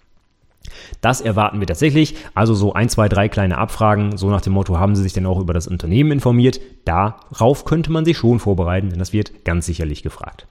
[1.02, 2.16] Das erwarten wir tatsächlich.
[2.34, 5.26] Also so ein, zwei, drei kleine Abfragen, so nach dem Motto, haben Sie sich denn
[5.26, 6.60] auch über das Unternehmen informiert?
[6.86, 10.48] Darauf könnte man sich schon vorbereiten, denn das wird ganz sicherlich gefragt.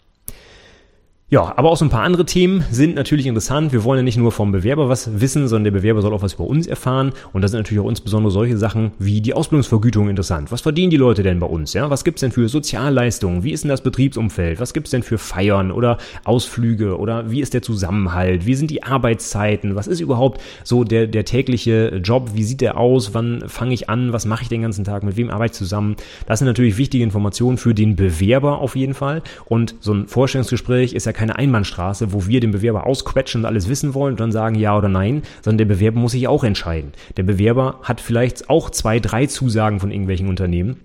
[1.32, 3.72] Ja, aber auch so ein paar andere Themen sind natürlich interessant.
[3.72, 6.34] Wir wollen ja nicht nur vom Bewerber was wissen, sondern der Bewerber soll auch was
[6.34, 7.14] über uns erfahren.
[7.32, 10.52] Und da sind natürlich auch insbesondere solche Sachen wie die Ausbildungsvergütung interessant.
[10.52, 11.72] Was verdienen die Leute denn bei uns?
[11.72, 13.44] Ja, was gibt's denn für Sozialleistungen?
[13.44, 14.60] Wie ist denn das Betriebsumfeld?
[14.60, 16.98] Was gibt's denn für Feiern oder Ausflüge?
[16.98, 18.44] Oder wie ist der Zusammenhalt?
[18.44, 19.74] Wie sind die Arbeitszeiten?
[19.74, 22.32] Was ist überhaupt so der, der tägliche Job?
[22.34, 23.14] Wie sieht der aus?
[23.14, 24.12] Wann fange ich an?
[24.12, 25.02] Was mache ich den ganzen Tag?
[25.02, 25.96] Mit wem arbeite ich zusammen?
[26.26, 29.22] Das sind natürlich wichtige Informationen für den Bewerber auf jeden Fall.
[29.46, 33.68] Und so ein Vorstellungsgespräch ist ja keine Einbahnstraße, wo wir den Bewerber ausquetschen und alles
[33.68, 36.90] wissen wollen und dann sagen ja oder nein, sondern der Bewerber muss sich auch entscheiden.
[37.16, 40.80] Der Bewerber hat vielleicht auch zwei, drei Zusagen von irgendwelchen Unternehmen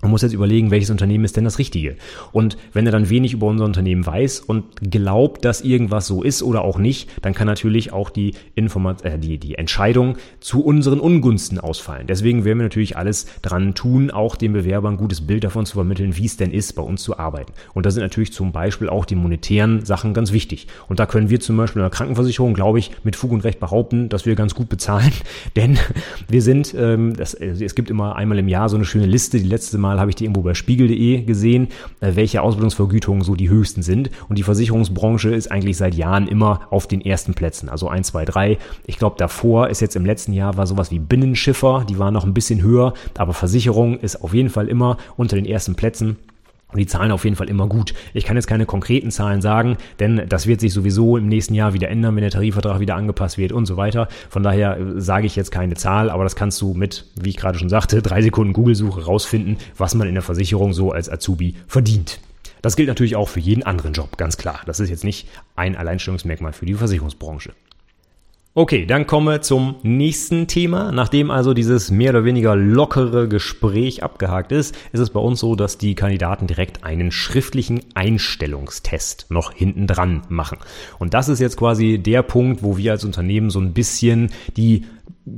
[0.00, 1.96] man muss jetzt überlegen, welches Unternehmen ist denn das Richtige.
[2.30, 6.40] Und wenn er dann wenig über unser Unternehmen weiß und glaubt, dass irgendwas so ist
[6.44, 11.00] oder auch nicht, dann kann natürlich auch die, Informat äh, die, die Entscheidung zu unseren
[11.00, 12.06] Ungunsten ausfallen.
[12.06, 15.74] Deswegen werden wir natürlich alles dran tun, auch dem Bewerber ein gutes Bild davon zu
[15.74, 17.52] vermitteln, wie es denn ist, bei uns zu arbeiten.
[17.74, 20.68] Und da sind natürlich zum Beispiel auch die monetären Sachen ganz wichtig.
[20.88, 23.58] Und da können wir zum Beispiel in der Krankenversicherung, glaube ich, mit Fug und Recht
[23.58, 25.10] behaupten, dass wir ganz gut bezahlen.
[25.56, 25.76] Denn
[26.28, 29.48] wir sind, ähm, das, es gibt immer einmal im Jahr so eine schöne Liste, die
[29.48, 31.68] letzte Mal Mal habe ich die irgendwo bei spiegel.de gesehen,
[32.00, 34.10] äh, welche Ausbildungsvergütungen so die höchsten sind.
[34.28, 37.70] Und die Versicherungsbranche ist eigentlich seit Jahren immer auf den ersten Plätzen.
[37.70, 38.58] Also 1, 2, 3.
[38.86, 42.24] Ich glaube, davor ist jetzt im letzten Jahr war sowas wie Binnenschiffer, die waren noch
[42.24, 46.16] ein bisschen höher, aber Versicherung ist auf jeden Fall immer unter den ersten Plätzen.
[46.70, 47.94] Und die Zahlen auf jeden Fall immer gut.
[48.12, 51.72] Ich kann jetzt keine konkreten Zahlen sagen, denn das wird sich sowieso im nächsten Jahr
[51.72, 54.08] wieder ändern, wenn der Tarifvertrag wieder angepasst wird und so weiter.
[54.28, 57.38] Von daher äh, sage ich jetzt keine Zahl, aber das kannst du mit, wie ich
[57.38, 61.54] gerade schon sagte, drei Sekunden Google-Suche rausfinden, was man in der Versicherung so als Azubi
[61.66, 62.20] verdient.
[62.60, 64.60] Das gilt natürlich auch für jeden anderen Job, ganz klar.
[64.66, 67.52] Das ist jetzt nicht ein Alleinstellungsmerkmal für die Versicherungsbranche.
[68.54, 70.90] Okay, dann kommen wir zum nächsten Thema.
[70.90, 75.54] Nachdem also dieses mehr oder weniger lockere Gespräch abgehakt ist, ist es bei uns so,
[75.54, 80.58] dass die Kandidaten direkt einen schriftlichen Einstellungstest noch hinten dran machen.
[80.98, 84.86] Und das ist jetzt quasi der Punkt, wo wir als Unternehmen so ein bisschen die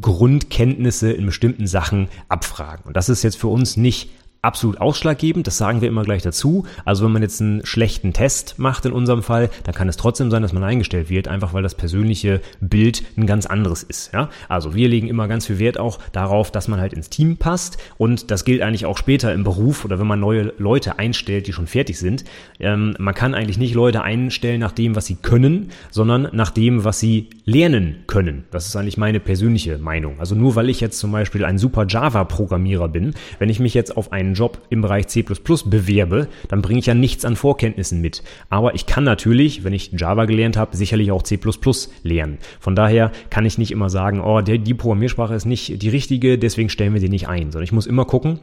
[0.00, 2.84] Grundkenntnisse in bestimmten Sachen abfragen.
[2.86, 4.10] Und das ist jetzt für uns nicht
[4.42, 6.64] absolut ausschlaggebend, das sagen wir immer gleich dazu.
[6.84, 10.30] Also wenn man jetzt einen schlechten Test macht in unserem Fall, dann kann es trotzdem
[10.30, 14.12] sein, dass man eingestellt wird, einfach weil das persönliche Bild ein ganz anderes ist.
[14.14, 14.30] Ja?
[14.48, 17.76] Also wir legen immer ganz viel Wert auch darauf, dass man halt ins Team passt
[17.98, 21.52] und das gilt eigentlich auch später im Beruf oder wenn man neue Leute einstellt, die
[21.52, 22.24] schon fertig sind.
[22.58, 26.84] Ähm, man kann eigentlich nicht Leute einstellen nach dem, was sie können, sondern nach dem,
[26.84, 28.44] was sie lernen können.
[28.50, 30.18] Das ist eigentlich meine persönliche Meinung.
[30.18, 33.96] Also nur weil ich jetzt zum Beispiel ein super Java-Programmierer bin, wenn ich mich jetzt
[33.96, 35.24] auf einen einen Job im Bereich C++
[35.64, 38.22] bewerbe, dann bringe ich ja nichts an Vorkenntnissen mit.
[38.48, 41.38] Aber ich kann natürlich, wenn ich Java gelernt habe, sicherlich auch C++
[42.02, 42.38] lernen.
[42.60, 46.68] Von daher kann ich nicht immer sagen, oh, die Programmiersprache ist nicht die richtige, deswegen
[46.68, 48.40] stellen wir die nicht ein, sondern ich muss immer gucken,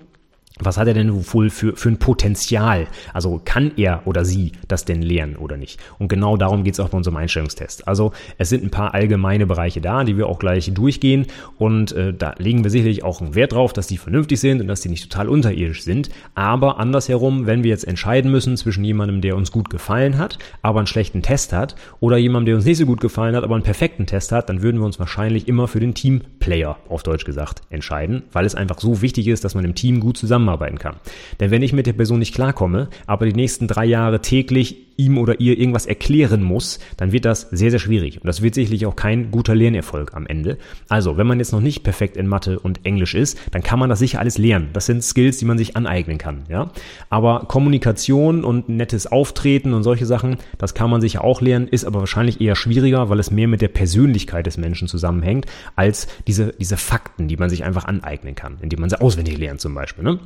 [0.60, 2.88] was hat er denn wohl für, für ein Potenzial?
[3.14, 5.80] Also kann er oder sie das denn lernen oder nicht?
[6.00, 7.88] Und genau darum geht es auch bei unserem Einstellungstest.
[7.88, 11.28] Also es sind ein paar allgemeine Bereiche da, die wir auch gleich durchgehen.
[11.58, 14.68] Und äh, da legen wir sicherlich auch einen Wert drauf, dass die vernünftig sind und
[14.68, 16.10] dass die nicht total unterirdisch sind.
[16.36, 20.80] Aber andersherum, wenn wir jetzt entscheiden müssen zwischen jemandem, der uns gut gefallen hat, aber
[20.80, 23.64] einen schlechten Test hat, oder jemandem, der uns nicht so gut gefallen hat, aber einen
[23.64, 27.62] perfekten Test hat, dann würden wir uns wahrscheinlich immer für den Teamplayer, auf Deutsch gesagt,
[27.70, 30.96] entscheiden, weil es einfach so wichtig ist, dass man im Team gut zusammen zusammenarbeiten kann.
[31.40, 35.18] Denn wenn ich mit der Person nicht klarkomme, aber die nächsten drei Jahre täglich ihm
[35.18, 38.22] oder ihr irgendwas erklären muss, dann wird das sehr, sehr schwierig.
[38.22, 40.58] Und das wird sicherlich auch kein guter Lernerfolg am Ende.
[40.90, 43.90] Also, wenn man jetzt noch nicht perfekt in Mathe und Englisch ist, dann kann man
[43.90, 44.70] das sicher alles lernen.
[44.74, 46.72] Das sind Skills, die man sich aneignen kann, ja.
[47.10, 51.86] Aber Kommunikation und nettes Auftreten und solche Sachen, das kann man sicher auch lernen, ist
[51.86, 56.54] aber wahrscheinlich eher schwieriger, weil es mehr mit der Persönlichkeit des Menschen zusammenhängt, als diese,
[56.60, 60.04] diese Fakten, die man sich einfach aneignen kann, indem man sie auswendig lernt zum Beispiel,
[60.04, 60.20] ne?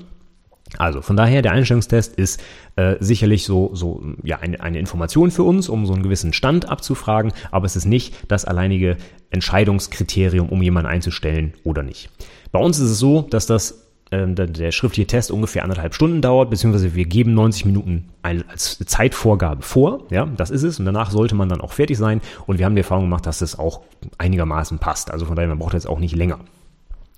[0.77, 2.41] Also von daher, der Einstellungstest ist
[2.75, 6.69] äh, sicherlich so, so ja, eine, eine Information für uns, um so einen gewissen Stand
[6.69, 8.97] abzufragen, aber es ist nicht das alleinige
[9.31, 12.09] Entscheidungskriterium, um jemanden einzustellen oder nicht.
[12.51, 16.49] Bei uns ist es so, dass das äh, der, schriftliche Test ungefähr anderthalb Stunden dauert,
[16.49, 20.05] beziehungsweise wir geben 90 Minuten als Zeitvorgabe vor.
[20.09, 20.79] Ja, das ist es.
[20.79, 22.21] Und danach sollte man dann auch fertig sein.
[22.45, 23.81] Und wir haben die Erfahrung gemacht, dass es auch
[24.17, 25.11] einigermaßen passt.
[25.11, 26.39] Also von daher, man braucht jetzt auch nicht länger.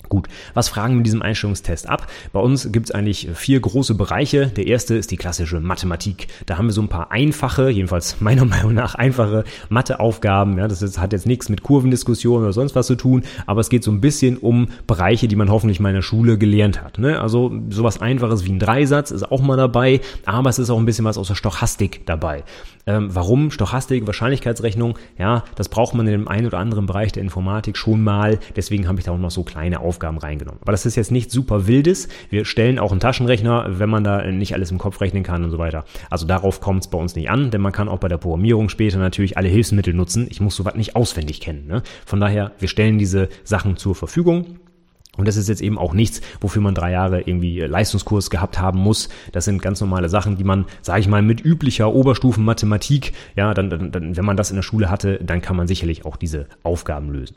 [0.09, 2.07] Gut, was fragen wir in diesem Einstellungstest ab?
[2.33, 4.47] Bei uns gibt es eigentlich vier große Bereiche.
[4.47, 6.27] Der erste ist die klassische Mathematik.
[6.45, 10.57] Da haben wir so ein paar einfache, jedenfalls meiner Meinung nach einfache Matheaufgaben.
[10.57, 13.69] Ja, das ist, hat jetzt nichts mit Kurvendiskussionen oder sonst was zu tun, aber es
[13.69, 16.99] geht so ein bisschen um Bereiche, die man hoffentlich mal in der Schule gelernt hat.
[16.99, 17.19] Ne?
[17.19, 20.85] Also sowas Einfaches wie ein Dreisatz ist auch mal dabei, aber es ist auch ein
[20.85, 22.43] bisschen was aus der Stochastik dabei.
[22.85, 23.49] Ähm, warum?
[23.49, 28.03] Stochastik, Wahrscheinlichkeitsrechnung, ja, das braucht man in dem einen oder anderen Bereich der Informatik schon
[28.03, 28.39] mal.
[28.55, 30.61] Deswegen habe ich da auch noch so kleine Aufgaben reingenommen.
[30.61, 32.07] Aber das ist jetzt nicht super wildes.
[32.29, 35.51] Wir stellen auch einen Taschenrechner, wenn man da nicht alles im Kopf rechnen kann und
[35.51, 35.85] so weiter.
[36.09, 38.69] Also darauf kommt es bei uns nicht an, denn man kann auch bei der Programmierung
[38.69, 40.27] später natürlich alle Hilfsmittel nutzen.
[40.29, 41.67] Ich muss sowas nicht auswendig kennen.
[41.67, 41.83] Ne?
[42.05, 44.59] Von daher, wir stellen diese Sachen zur Verfügung.
[45.15, 48.79] Und das ist jetzt eben auch nichts, wofür man drei Jahre irgendwie Leistungskurs gehabt haben
[48.79, 49.09] muss.
[49.31, 53.69] Das sind ganz normale Sachen, die man, sage ich mal, mit üblicher Oberstufenmathematik, ja, dann,
[53.69, 57.11] dann, wenn man das in der Schule hatte, dann kann man sicherlich auch diese Aufgaben
[57.11, 57.35] lösen.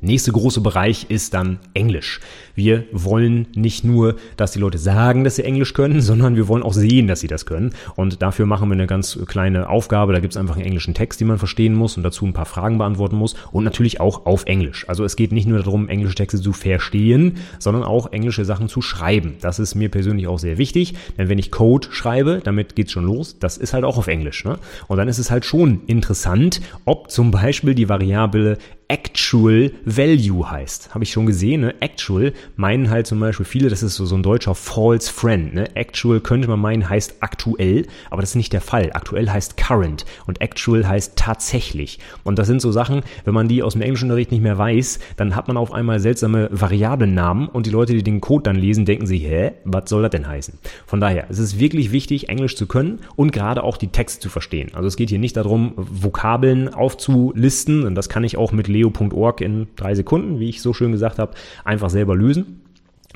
[0.00, 2.20] Nächste große Bereich ist dann Englisch.
[2.54, 6.62] Wir wollen nicht nur, dass die Leute sagen, dass sie Englisch können, sondern wir wollen
[6.62, 7.72] auch sehen, dass sie das können.
[7.96, 10.12] Und dafür machen wir eine ganz kleine Aufgabe.
[10.12, 12.44] Da gibt es einfach einen englischen Text, den man verstehen muss und dazu ein paar
[12.44, 13.34] Fragen beantworten muss.
[13.52, 14.88] Und natürlich auch auf Englisch.
[14.88, 18.82] Also es geht nicht nur darum, englische Texte zu verstehen, sondern auch englische Sachen zu
[18.82, 19.34] schreiben.
[19.40, 20.94] Das ist mir persönlich auch sehr wichtig.
[21.16, 24.44] Denn wenn ich Code schreibe, damit geht's schon los, das ist halt auch auf Englisch.
[24.44, 24.58] Ne?
[24.86, 30.94] Und dann ist es halt schon interessant, ob zum Beispiel die Variable Actual Value heißt.
[30.94, 31.74] Habe ich schon gesehen, ne?
[31.80, 35.54] Actual meinen halt zum Beispiel viele, das ist so, so ein deutscher False Friend.
[35.54, 35.74] Ne?
[35.74, 38.90] Actual könnte man meinen heißt aktuell, aber das ist nicht der Fall.
[38.92, 41.98] Aktuell heißt current und actual heißt tatsächlich.
[42.24, 45.34] Und das sind so Sachen, wenn man die aus dem Englischunterricht nicht mehr weiß, dann
[45.34, 49.06] hat man auf einmal seltsame Variablennamen und die Leute, die den Code dann lesen, denken
[49.06, 50.58] sich, hä, was soll das denn heißen?
[50.86, 54.28] Von daher, es ist wirklich wichtig, Englisch zu können und gerade auch die Texte zu
[54.28, 54.70] verstehen.
[54.74, 59.40] Also es geht hier nicht darum, Vokabeln aufzulisten und das kann ich auch mit leo.org
[59.40, 61.32] in drei Sekunden, wie ich so schön gesagt habe,
[61.64, 62.60] einfach selber lösen.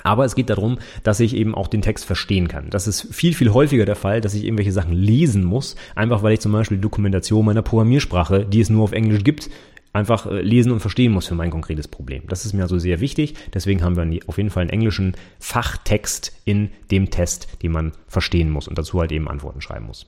[0.03, 2.71] Aber es geht darum, dass ich eben auch den Text verstehen kann.
[2.71, 6.35] Das ist viel, viel häufiger der Fall, dass ich irgendwelche Sachen lesen muss, einfach weil
[6.35, 9.51] ich zum Beispiel die Dokumentation meiner Programmiersprache, die es nur auf Englisch gibt,
[9.93, 12.23] einfach äh, lesen und verstehen muss für mein konkretes Problem.
[12.29, 13.35] Das ist mir also sehr wichtig.
[13.55, 18.51] Deswegen haben wir auf jeden Fall einen englischen Fachtext in dem Test, den man verstehen
[18.51, 20.07] muss und dazu halt eben Antworten schreiben muss.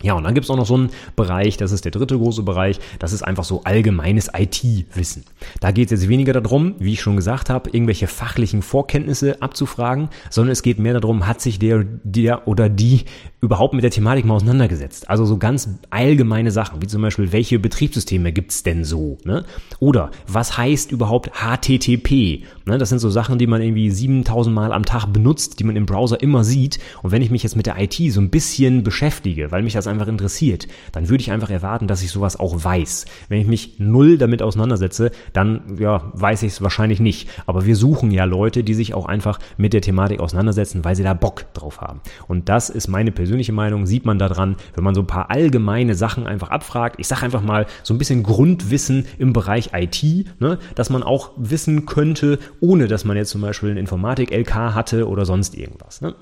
[0.00, 2.80] Ja, und dann gibt's auch noch so einen Bereich, das ist der dritte große Bereich,
[2.98, 5.24] das ist einfach so allgemeines IT-Wissen.
[5.60, 10.08] Da geht es jetzt weniger darum, wie ich schon gesagt habe, irgendwelche fachlichen Vorkenntnisse abzufragen,
[10.28, 13.04] sondern es geht mehr darum, hat sich der, der oder die
[13.40, 15.08] überhaupt mit der Thematik mal auseinandergesetzt.
[15.08, 19.18] Also so ganz allgemeine Sachen, wie zum Beispiel, welche Betriebssysteme gibt's denn so?
[19.24, 19.44] Ne?
[19.78, 22.44] Oder was heißt überhaupt HTTP?
[22.66, 22.78] Ne?
[22.78, 25.86] Das sind so Sachen, die man irgendwie 7000 Mal am Tag benutzt, die man im
[25.86, 26.78] Browser immer sieht.
[27.02, 29.86] Und wenn ich mich jetzt mit der IT so ein bisschen beschäftige, weil mich das
[29.86, 33.06] einfach interessiert, dann würde ich einfach erwarten, dass ich sowas auch weiß.
[33.28, 37.28] Wenn ich mich null damit auseinandersetze, dann ja, weiß ich es wahrscheinlich nicht.
[37.46, 41.02] Aber wir suchen ja Leute, die sich auch einfach mit der Thematik auseinandersetzen, weil sie
[41.02, 42.00] da Bock drauf haben.
[42.28, 45.94] Und das ist meine persönliche Meinung sieht man daran, wenn man so ein paar allgemeine
[45.94, 46.96] Sachen einfach abfragt.
[46.98, 50.02] Ich sage einfach mal so ein bisschen Grundwissen im Bereich IT,
[50.40, 55.08] ne, dass man auch wissen könnte, ohne dass man jetzt zum Beispiel ein Informatik-LK hatte
[55.08, 56.00] oder sonst irgendwas.
[56.00, 56.14] Ne?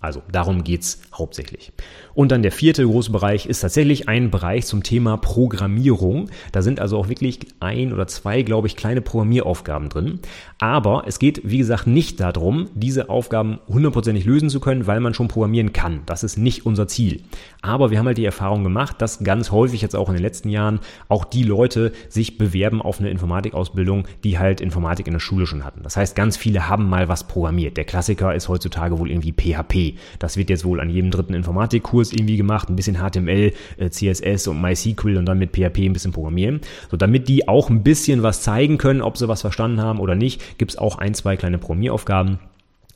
[0.00, 1.72] Also darum geht's hauptsächlich.
[2.14, 6.30] Und dann der vierte große Bereich ist tatsächlich ein Bereich zum Thema Programmierung.
[6.52, 10.20] Da sind also auch wirklich ein oder zwei, glaube ich, kleine Programmieraufgaben drin.
[10.58, 15.14] Aber es geht, wie gesagt, nicht darum, diese Aufgaben hundertprozentig lösen zu können, weil man
[15.14, 16.02] schon programmieren kann.
[16.06, 17.22] Das ist nicht unser Ziel.
[17.62, 20.48] Aber wir haben halt die Erfahrung gemacht, dass ganz häufig jetzt auch in den letzten
[20.48, 25.46] Jahren auch die Leute sich bewerben auf eine Informatikausbildung, die halt Informatik in der Schule
[25.46, 25.82] schon hatten.
[25.82, 27.76] Das heißt, ganz viele haben mal was programmiert.
[27.76, 29.98] Der Klassiker ist heutzutage wohl irgendwie PHP.
[30.18, 34.48] Das wird jetzt wohl an jedem dritten Informatikkurs irgendwie gemacht, ein bisschen HTML, äh, CSS
[34.48, 36.60] und MySQL und dann mit PHP ein bisschen programmieren.
[36.90, 40.14] So, damit die auch ein bisschen was zeigen können, ob sie was verstanden haben oder
[40.14, 42.38] nicht, gibt es auch ein, zwei kleine Programmieraufgaben.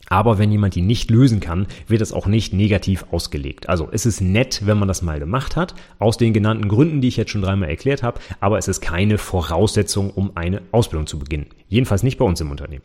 [0.09, 3.69] Aber wenn jemand die nicht lösen kann, wird es auch nicht negativ ausgelegt.
[3.69, 7.09] Also es ist nett, wenn man das mal gemacht hat, aus den genannten Gründen, die
[7.09, 11.19] ich jetzt schon dreimal erklärt habe, aber es ist keine Voraussetzung, um eine Ausbildung zu
[11.19, 11.47] beginnen.
[11.69, 12.85] Jedenfalls nicht bei uns im Unternehmen.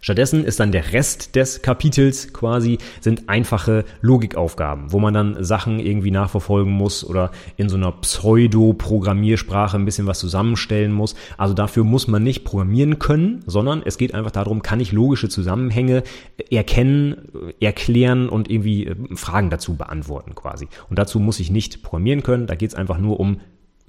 [0.00, 5.80] Stattdessen ist dann der Rest des Kapitels quasi sind einfache Logikaufgaben, wo man dann Sachen
[5.80, 11.14] irgendwie nachverfolgen muss oder in so einer Pseudo-Programmiersprache ein bisschen was zusammenstellen muss.
[11.36, 15.28] Also dafür muss man nicht programmieren können, sondern es geht einfach darum, kann ich logische
[15.28, 16.02] Zusammenhänge
[16.50, 17.28] erkennen,
[17.60, 20.68] erklären und irgendwie äh, Fragen dazu beantworten quasi.
[20.88, 23.40] Und dazu muss ich nicht programmieren können, da geht es einfach nur um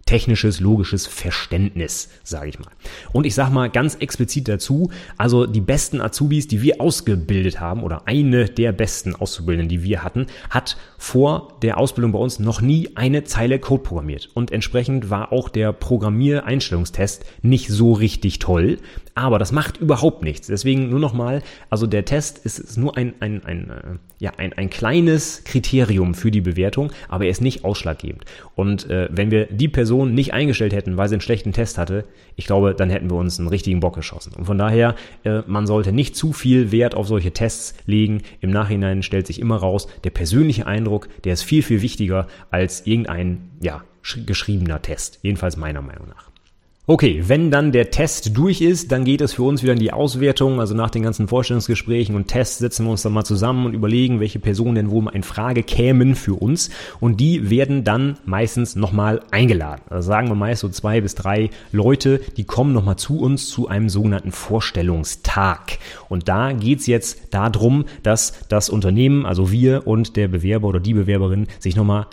[0.05, 2.69] technisches, logisches Verständnis, sage ich mal.
[3.11, 7.81] Und ich sage mal ganz explizit dazu, also die besten Azubis, die wir ausgebildet haben,
[7.81, 12.61] oder eine der besten Auszubildenden, die wir hatten, hat vor der Ausbildung bei uns noch
[12.61, 14.29] nie eine Zeile Code programmiert.
[14.35, 18.77] Und entsprechend war auch der Programmiereinstellungstest nicht so richtig toll.
[19.15, 20.47] Aber das macht überhaupt nichts.
[20.47, 24.53] Deswegen nur nochmal, also der Test ist, ist nur ein, ein, ein, äh, ja, ein,
[24.53, 28.25] ein kleines Kriterium für die Bewertung, aber er ist nicht ausschlaggebend.
[28.55, 32.03] Und äh, wenn wir die Person nicht eingestellt hätten, weil sie einen schlechten Test hatte,
[32.35, 34.33] ich glaube, dann hätten wir uns einen richtigen Bock geschossen.
[34.35, 38.21] Und von daher, äh, man sollte nicht zu viel Wert auf solche Tests legen.
[38.41, 42.85] Im Nachhinein stellt sich immer raus, der persönliche Eindruck, der ist viel, viel wichtiger als
[42.85, 43.83] irgendein, ja,
[44.25, 45.19] geschriebener Test.
[45.21, 46.34] Jedenfalls meiner Meinung nach.
[46.87, 49.91] Okay, wenn dann der Test durch ist, dann geht es für uns wieder in die
[49.91, 50.59] Auswertung.
[50.59, 54.19] Also nach den ganzen Vorstellungsgesprächen und Tests setzen wir uns dann mal zusammen und überlegen,
[54.19, 56.69] welche Personen denn wohl in Frage kämen für uns.
[56.99, 59.81] Und die werden dann meistens nochmal eingeladen.
[59.89, 63.67] Also sagen wir meist so zwei bis drei Leute, die kommen nochmal zu uns zu
[63.67, 65.79] einem sogenannten Vorstellungstag.
[66.07, 70.93] Und da geht's jetzt darum, dass das Unternehmen, also wir und der Bewerber oder die
[70.93, 72.05] Bewerberin sich nochmal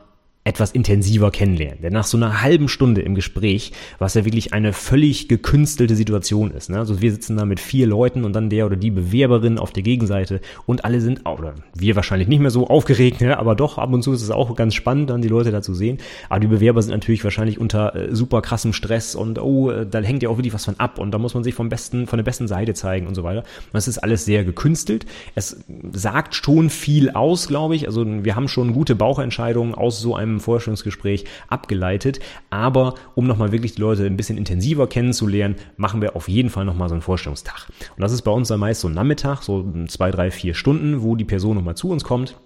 [0.44, 1.82] etwas intensiver kennenlernen.
[1.82, 6.50] Denn nach so einer halben Stunde im Gespräch, was ja wirklich eine völlig gekünstelte Situation
[6.50, 6.78] ist, ne?
[6.78, 9.84] also wir sitzen da mit vier Leuten und dann der oder die Bewerberin auf der
[9.84, 13.38] Gegenseite und alle sind, oder wir wahrscheinlich nicht mehr so aufgeregt, ne?
[13.38, 15.74] aber doch, ab und zu ist es auch ganz spannend, dann die Leute da zu
[15.74, 15.98] sehen.
[16.28, 20.00] Aber die Bewerber sind natürlich wahrscheinlich unter äh, super krassem Stress und oh, äh, da
[20.00, 22.16] hängt ja auch wirklich was von ab und da muss man sich vom besten, von
[22.16, 23.44] der besten Seite zeigen und so weiter.
[23.72, 25.06] Das ist alles sehr gekünstelt.
[25.36, 27.86] Es sagt schon viel aus, glaube ich.
[27.86, 32.20] Also wir haben schon gute Bauchentscheidungen aus so einem einem Vorstellungsgespräch abgeleitet.
[32.50, 36.64] Aber um nochmal wirklich die Leute ein bisschen intensiver kennenzulernen, machen wir auf jeden Fall
[36.64, 37.68] nochmal so einen Vorstellungstag.
[37.96, 41.02] Und das ist bei uns dann meist so ein Nachmittag, so zwei, drei, vier Stunden,
[41.02, 42.36] wo die Person nochmal zu uns kommt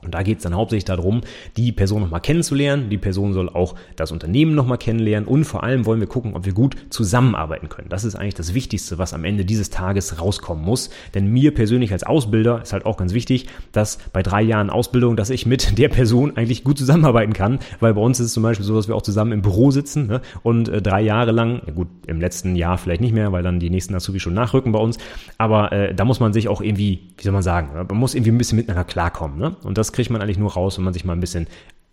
[0.00, 1.22] Und da geht es dann hauptsächlich darum,
[1.56, 2.88] die Person nochmal kennenzulernen.
[2.88, 6.46] Die Person soll auch das Unternehmen nochmal kennenlernen und vor allem wollen wir gucken, ob
[6.46, 7.88] wir gut zusammenarbeiten können.
[7.88, 10.90] Das ist eigentlich das Wichtigste, was am Ende dieses Tages rauskommen muss.
[11.14, 15.16] Denn mir persönlich als Ausbilder ist halt auch ganz wichtig, dass bei drei Jahren Ausbildung,
[15.16, 18.44] dass ich mit der Person eigentlich gut zusammenarbeiten kann, weil bei uns ist es zum
[18.44, 20.20] Beispiel so, dass wir auch zusammen im Büro sitzen ne?
[20.44, 23.58] und äh, drei Jahre lang, ja gut, im letzten Jahr vielleicht nicht mehr, weil dann
[23.58, 24.98] die nächsten Azubi schon nachrücken bei uns,
[25.38, 28.30] aber äh, da muss man sich auch irgendwie, wie soll man sagen, man muss irgendwie
[28.30, 29.38] ein bisschen miteinander klarkommen.
[29.38, 29.56] Ne?
[29.64, 31.46] Und das das kriegt man eigentlich nur raus, wenn man sich mal ein bisschen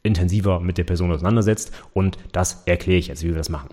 [0.03, 1.71] intensiver mit der Person auseinandersetzt.
[1.93, 3.69] Und das erkläre ich jetzt, wie wir das machen.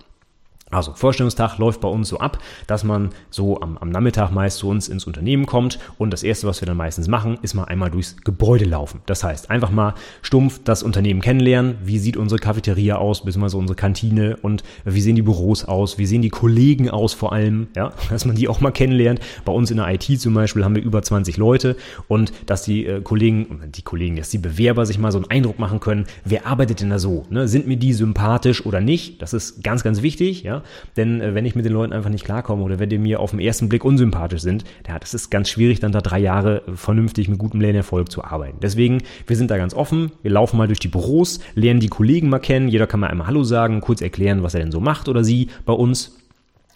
[0.73, 4.69] Also Vorstellungstag läuft bei uns so ab, dass man so am, am, Nachmittag meist zu
[4.69, 7.91] uns ins Unternehmen kommt und das Erste, was wir dann meistens machen, ist mal einmal
[7.91, 9.01] durchs Gebäude laufen.
[9.05, 11.75] Das heißt, einfach mal stumpf das Unternehmen kennenlernen.
[11.83, 16.05] Wie sieht unsere Cafeteria aus, beziehungsweise unsere Kantine und wie sehen die Büros aus, wie
[16.05, 19.19] sehen die Kollegen aus vor allem, ja, dass man die auch mal kennenlernt.
[19.45, 21.75] Bei uns in der IT zum Beispiel haben wir über 20 Leute
[22.07, 25.59] und dass die äh, Kollegen, die Kollegen, dass die Bewerber sich mal so einen Eindruck
[25.59, 27.25] machen können, wer arbeitet denn da so?
[27.29, 27.47] Ne?
[27.47, 29.21] Sind mir die sympathisch oder nicht?
[29.21, 30.62] Das ist ganz, ganz wichtig, ja.
[30.97, 33.31] Denn äh, wenn ich mit den Leuten einfach nicht klarkomme oder wenn die mir auf
[33.31, 37.29] den ersten Blick unsympathisch sind, ja, das ist ganz schwierig, dann da drei Jahre vernünftig
[37.29, 38.57] mit gutem Lernerfolg zu arbeiten.
[38.61, 40.11] Deswegen, wir sind da ganz offen.
[40.21, 42.67] Wir laufen mal durch die Büros, lernen die Kollegen mal kennen.
[42.67, 45.49] Jeder kann mal einmal Hallo sagen, kurz erklären, was er denn so macht oder sie
[45.65, 46.17] bei uns.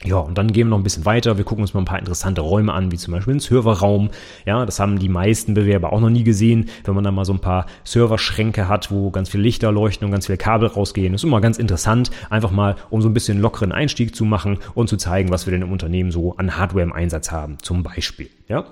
[0.04, 1.38] Ja, und dann gehen wir noch ein bisschen weiter.
[1.38, 4.12] Wir gucken uns mal ein paar interessante Räume an, wie zum Beispiel den Serverraum.
[4.46, 6.70] Ja, das haben die meisten Bewerber auch noch nie gesehen.
[6.84, 10.12] Wenn man da mal so ein paar Serverschränke hat, wo ganz viele Lichter leuchten und
[10.12, 12.12] ganz viele Kabel rausgehen, ist immer ganz interessant.
[12.30, 15.52] Einfach mal, um so ein bisschen lockeren Einstieg zu machen und zu zeigen, was wir
[15.52, 18.30] denn im Unternehmen so an Hardware im Einsatz haben, zum Beispiel.
[18.48, 18.66] Ja,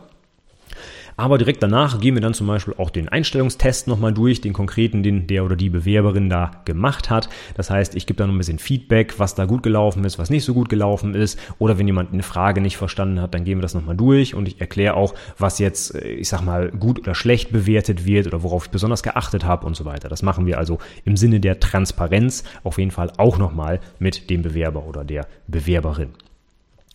[1.18, 5.02] aber direkt danach gehen wir dann zum Beispiel auch den Einstellungstest nochmal durch, den konkreten,
[5.02, 7.30] den der oder die Bewerberin da gemacht hat.
[7.56, 10.30] Das heißt, ich gebe da noch ein bisschen Feedback, was da gut gelaufen ist, was
[10.30, 11.40] nicht so gut gelaufen ist.
[11.58, 14.48] Oder wenn jemand eine Frage nicht verstanden hat, dann gehen wir das nochmal durch und
[14.48, 18.44] ich erkläre auch, was jetzt, äh, ich sag mal, gut oder schlecht bewertet wird oder
[18.44, 20.10] worauf ich besonders geachtet habe und so weiter.
[20.10, 24.42] Das machen wir also im Sinne der Transparenz auf jeden Fall auch nochmal mit dem
[24.42, 26.10] Bewerber oder der Bewerberin.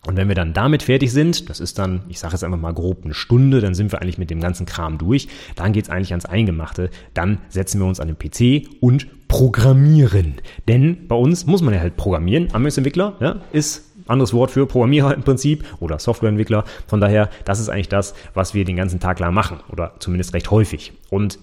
[0.07, 2.73] Und wenn wir dann damit fertig sind, das ist dann, ich sage jetzt einfach mal
[2.73, 6.11] grob eine Stunde, dann sind wir eigentlich mit dem ganzen Kram durch, dann geht's eigentlich
[6.11, 10.35] ans Eingemachte, dann setzen wir uns an den PC und programmieren.
[10.67, 15.13] Denn bei uns muss man ja halt programmieren, Anwendungsentwickler ja, ist anderes Wort für Programmierer
[15.13, 16.65] im Prinzip oder Softwareentwickler.
[16.87, 20.33] Von daher, das ist eigentlich das, was wir den ganzen Tag lang machen oder zumindest
[20.33, 20.93] recht häufig.
[21.09, 21.39] Und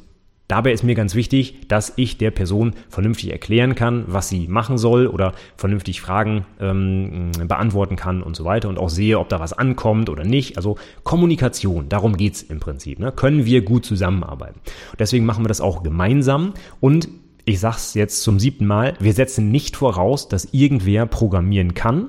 [0.48, 4.78] Dabei ist mir ganz wichtig, dass ich der Person vernünftig erklären kann, was sie machen
[4.78, 9.40] soll oder vernünftig Fragen ähm, beantworten kann und so weiter und auch sehe, ob da
[9.40, 10.56] was ankommt oder nicht.
[10.56, 12.98] Also Kommunikation, darum geht's im Prinzip.
[12.98, 13.12] Ne?
[13.12, 14.58] Können wir gut zusammenarbeiten.
[14.90, 17.08] Und deswegen machen wir das auch gemeinsam und
[17.44, 22.08] ich sag's jetzt zum siebten Mal, wir setzen nicht voraus, dass irgendwer programmieren kann,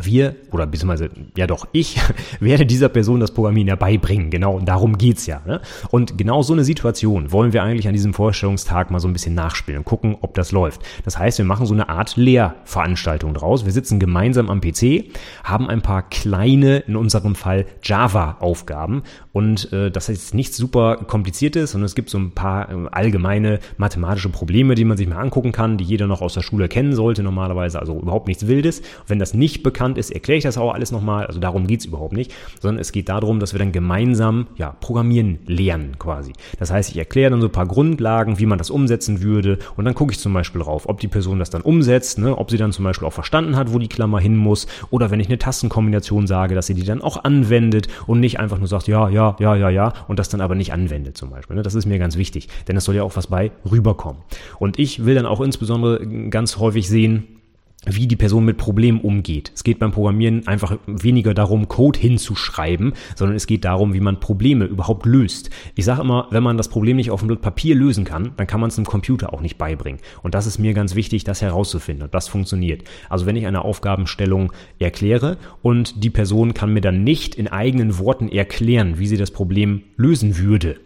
[0.00, 2.00] wir, oder beziehungsweise, ja doch, ich
[2.40, 4.30] werde dieser Person das Programmieren ja beibringen.
[4.30, 5.42] Genau, darum geht's ja.
[5.46, 5.60] Ne?
[5.90, 9.34] Und genau so eine Situation wollen wir eigentlich an diesem Vorstellungstag mal so ein bisschen
[9.34, 10.82] nachspielen und gucken, ob das läuft.
[11.04, 13.64] Das heißt, wir machen so eine Art Lehrveranstaltung draus.
[13.64, 15.04] Wir sitzen gemeinsam am PC,
[15.44, 19.02] haben ein paar kleine, in unserem Fall Java-Aufgaben.
[19.32, 23.60] Und äh, das ist nichts super kompliziertes, sondern es gibt so ein paar äh, allgemeine
[23.76, 26.94] mathematische Probleme, die man sich mal angucken kann, die jeder noch aus der Schule kennen
[26.94, 27.78] sollte normalerweise.
[27.78, 28.80] Also überhaupt nichts Wildes.
[28.80, 31.26] Und wenn das nicht bekannt bekannt ist, erkläre ich das auch alles nochmal.
[31.26, 34.76] Also darum geht es überhaupt nicht, sondern es geht darum, dass wir dann gemeinsam ja,
[34.80, 36.32] Programmieren lernen quasi.
[36.58, 39.84] Das heißt, ich erkläre dann so ein paar Grundlagen, wie man das umsetzen würde und
[39.84, 42.56] dann gucke ich zum Beispiel drauf, ob die Person das dann umsetzt, ne, ob sie
[42.56, 45.38] dann zum Beispiel auch verstanden hat, wo die Klammer hin muss oder wenn ich eine
[45.38, 49.36] Tastenkombination sage, dass sie die dann auch anwendet und nicht einfach nur sagt, ja, ja,
[49.38, 51.56] ja, ja, ja und das dann aber nicht anwendet zum Beispiel.
[51.56, 51.62] Ne?
[51.62, 54.22] Das ist mir ganz wichtig, denn es soll ja auch was bei rüberkommen.
[54.58, 57.37] Und ich will dann auch insbesondere ganz häufig sehen,
[57.86, 59.52] wie die Person mit Problemen umgeht.
[59.54, 64.20] Es geht beim Programmieren einfach weniger darum, Code hinzuschreiben, sondern es geht darum, wie man
[64.20, 65.50] Probleme überhaupt löst.
[65.74, 68.46] Ich sage immer, wenn man das Problem nicht auf dem Blatt Papier lösen kann, dann
[68.46, 70.00] kann man es einem Computer auch nicht beibringen.
[70.22, 72.04] Und das ist mir ganz wichtig, das herauszufinden.
[72.04, 72.82] Und das funktioniert.
[73.08, 77.98] Also wenn ich eine Aufgabenstellung erkläre und die Person kann mir dann nicht in eigenen
[77.98, 80.78] Worten erklären, wie sie das Problem lösen würde,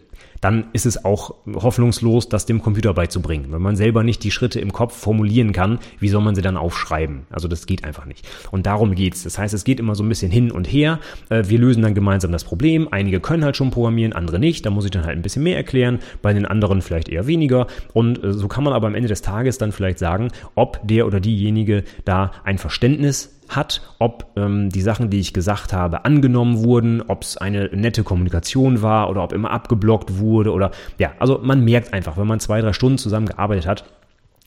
[0.43, 3.53] dann ist es auch hoffnungslos, das dem Computer beizubringen.
[3.53, 6.57] Wenn man selber nicht die Schritte im Kopf formulieren kann, wie soll man sie dann
[6.57, 7.26] aufschreiben?
[7.30, 8.28] Also das geht einfach nicht.
[8.51, 9.22] Und darum geht's.
[9.22, 10.99] Das heißt, es geht immer so ein bisschen hin und her.
[11.30, 12.88] Äh, wir lösen dann gemeinsam das Problem.
[12.90, 14.66] Einige können halt schon programmieren, andere nicht.
[14.66, 16.01] Da muss ich dann halt ein bisschen mehr erklären.
[16.22, 17.68] Bei den anderen vielleicht eher weniger.
[17.93, 21.07] Und äh, so kann man aber am Ende des Tages dann vielleicht sagen, ob der
[21.07, 26.62] oder diejenige da ein Verständnis hat, ob ähm, die Sachen, die ich gesagt habe, angenommen
[26.62, 31.40] wurden, ob es eine nette Kommunikation war oder ob immer abgeblockt wurde oder ja, also
[31.42, 33.84] man merkt einfach, wenn man zwei, drei Stunden zusammen gearbeitet hat,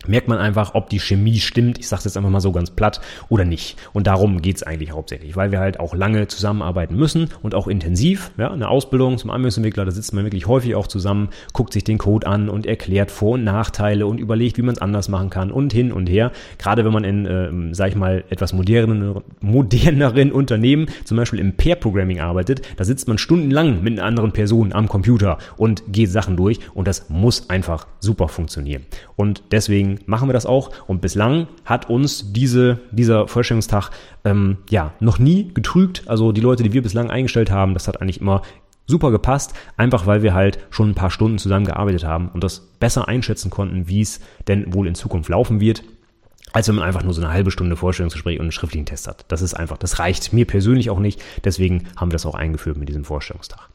[0.07, 3.01] merkt man einfach, ob die Chemie stimmt, ich sage jetzt einfach mal so ganz platt,
[3.29, 3.77] oder nicht.
[3.93, 8.31] Und darum geht's eigentlich hauptsächlich, weil wir halt auch lange zusammenarbeiten müssen und auch intensiv.
[8.37, 11.97] Ja, eine Ausbildung zum Anwendungsentwickler, da sitzt man wirklich häufig auch zusammen, guckt sich den
[11.97, 15.51] Code an und erklärt Vor- und Nachteile und überlegt, wie man es anders machen kann
[15.51, 16.31] und hin und her.
[16.57, 21.53] Gerade wenn man in, äh, sag ich mal, etwas moderneren, moderneren Unternehmen, zum Beispiel im
[21.53, 26.37] Pair-Programming arbeitet, da sitzt man stundenlang mit einer anderen Person am Computer und geht Sachen
[26.37, 28.85] durch und das muss einfach super funktionieren.
[29.15, 30.71] Und deswegen machen wir das auch.
[30.87, 33.91] Und bislang hat uns diese, dieser Vorstellungstag
[34.23, 36.03] ähm, ja noch nie getrügt.
[36.07, 38.41] Also die Leute, die wir bislang eingestellt haben, das hat eigentlich immer
[38.87, 42.59] super gepasst, einfach weil wir halt schon ein paar Stunden zusammen gearbeitet haben und das
[42.79, 45.83] besser einschätzen konnten, wie es denn wohl in Zukunft laufen wird
[46.55, 49.25] als wenn man einfach nur so eine halbe Stunde Vorstellungsgespräch und einen schriftlichen Test hat.
[49.27, 51.21] Das ist einfach, das reicht mir persönlich auch nicht.
[51.43, 53.67] Deswegen haben wir das auch eingeführt mit diesem Vorstellungstag.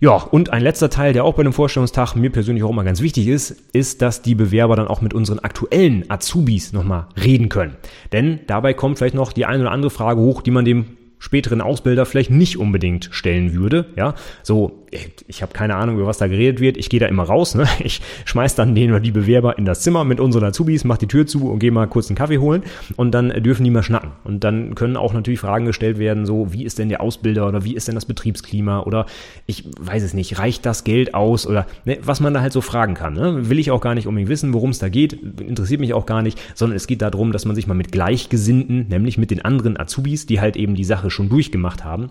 [0.00, 3.00] Ja, und ein letzter Teil, der auch bei dem Vorstellungstag mir persönlich auch immer ganz
[3.00, 7.76] wichtig ist, ist, dass die Bewerber dann auch mit unseren aktuellen Azubis nochmal reden können.
[8.12, 11.60] Denn dabei kommt vielleicht noch die eine oder andere Frage hoch, die man dem späteren
[11.60, 13.86] Ausbilder vielleicht nicht unbedingt stellen würde.
[13.96, 14.77] Ja, so
[15.26, 16.76] ich habe keine Ahnung, über was da geredet wird.
[16.76, 17.54] Ich gehe da immer raus.
[17.54, 17.66] Ne?
[17.80, 21.06] Ich schmeiß dann den oder die Bewerber in das Zimmer mit unseren Azubis, mach die
[21.06, 22.62] Tür zu und gehe mal kurz einen Kaffee holen
[22.96, 24.12] und dann dürfen die mal schnacken.
[24.24, 27.64] Und dann können auch natürlich Fragen gestellt werden, so wie ist denn der Ausbilder oder
[27.64, 29.06] wie ist denn das Betriebsklima oder
[29.46, 32.60] ich weiß es nicht, reicht das Geld aus oder ne, was man da halt so
[32.60, 33.14] fragen kann.
[33.14, 33.48] Ne?
[33.48, 36.22] Will ich auch gar nicht unbedingt wissen, worum es da geht, interessiert mich auch gar
[36.22, 39.78] nicht, sondern es geht darum, dass man sich mal mit Gleichgesinnten, nämlich mit den anderen
[39.78, 42.10] Azubis, die halt eben die Sache schon durchgemacht haben,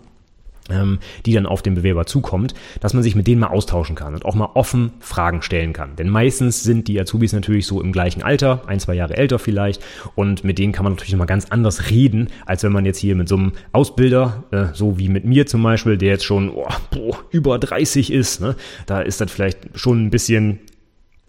[1.26, 4.26] die dann auf den Bewerber zukommt, dass man sich mit denen mal austauschen kann und
[4.26, 5.96] auch mal offen Fragen stellen kann.
[5.96, 9.82] Denn meistens sind die Azubis natürlich so im gleichen Alter, ein, zwei Jahre älter vielleicht,
[10.16, 13.16] und mit denen kann man natürlich nochmal ganz anders reden, als wenn man jetzt hier
[13.16, 16.68] mit so einem Ausbilder, äh, so wie mit mir zum Beispiel, der jetzt schon oh,
[16.92, 18.56] boah, über 30 ist, ne,
[18.86, 20.60] da ist das vielleicht schon ein bisschen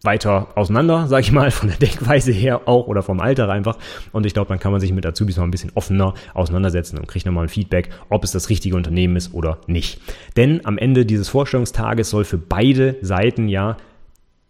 [0.02, 3.78] weiter auseinander, sag ich mal, von der Denkweise her auch oder vom Alter einfach.
[4.12, 7.08] Und ich glaube, dann kann man sich mit Azubis noch ein bisschen offener auseinandersetzen und
[7.08, 10.00] kriegt nochmal ein Feedback, ob es das richtige Unternehmen ist oder nicht.
[10.36, 13.76] Denn am Ende dieses Vorstellungstages soll für beide Seiten ja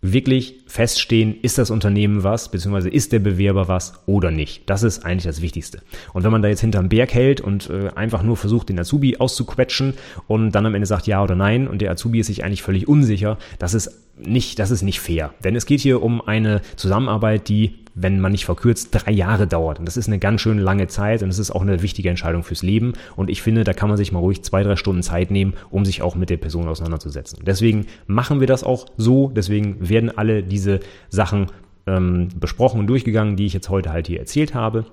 [0.01, 4.63] wirklich feststehen, ist das Unternehmen was, beziehungsweise ist der Bewerber was oder nicht.
[4.71, 5.81] Das ist eigentlich das Wichtigste.
[6.13, 9.17] Und wenn man da jetzt hinterm Berg hält und äh, einfach nur versucht, den Azubi
[9.17, 9.95] auszuquetschen
[10.29, 12.87] und dann am Ende sagt ja oder nein und der Azubi ist sich eigentlich völlig
[12.87, 15.35] unsicher, das ist nicht, das ist nicht fair.
[15.43, 19.79] Denn es geht hier um eine Zusammenarbeit, die wenn man nicht verkürzt, drei Jahre dauert.
[19.79, 22.43] Und das ist eine ganz schön lange Zeit und es ist auch eine wichtige Entscheidung
[22.43, 22.93] fürs Leben.
[23.17, 25.85] Und ich finde, da kann man sich mal ruhig zwei, drei Stunden Zeit nehmen, um
[25.85, 27.41] sich auch mit der Person auseinanderzusetzen.
[27.45, 29.31] Deswegen machen wir das auch so.
[29.35, 31.47] Deswegen werden alle diese Sachen
[31.87, 34.85] ähm, besprochen und durchgegangen, die ich jetzt heute halt hier erzählt habe.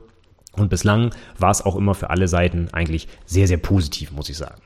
[0.53, 4.38] Und bislang war es auch immer für alle Seiten eigentlich sehr, sehr positiv, muss ich
[4.38, 4.62] sagen.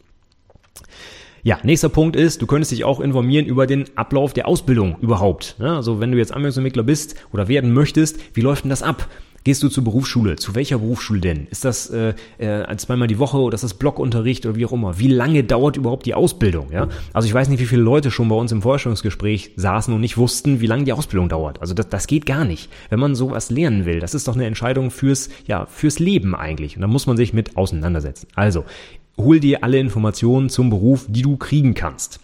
[1.44, 5.56] Ja, nächster Punkt ist, du könntest dich auch informieren über den Ablauf der Ausbildung überhaupt.
[5.60, 9.08] Ja, also wenn du jetzt Anwendungsentwickler bist oder werden möchtest, wie läuft denn das ab?
[9.44, 10.36] Gehst du zur Berufsschule?
[10.36, 11.48] Zu welcher Berufsschule denn?
[11.50, 15.00] Ist das äh, äh, zweimal die Woche oder ist das Blockunterricht oder wie auch immer?
[15.00, 16.68] Wie lange dauert überhaupt die Ausbildung?
[16.72, 16.90] Ja?
[17.12, 20.18] Also ich weiß nicht, wie viele Leute schon bei uns im Forschungsgespräch saßen und nicht
[20.18, 21.60] wussten, wie lange die Ausbildung dauert.
[21.60, 22.70] Also das, das geht gar nicht.
[22.92, 26.76] Wenn man sowas lernen will, das ist doch eine Entscheidung fürs, ja, fürs Leben eigentlich.
[26.76, 28.28] Und da muss man sich mit auseinandersetzen.
[28.36, 28.66] Also
[29.24, 32.20] hol dir alle Informationen zum Beruf, die du kriegen kannst.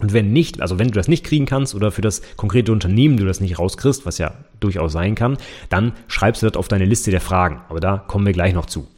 [0.00, 3.16] Und wenn nicht, also wenn du das nicht kriegen kannst oder für das konkrete Unternehmen
[3.16, 5.36] du das nicht rauskriegst, was ja durchaus sein kann,
[5.68, 7.60] dann schreibst du das auf deine Liste der Fragen.
[7.68, 8.88] Aber da kommen wir gleich noch zu.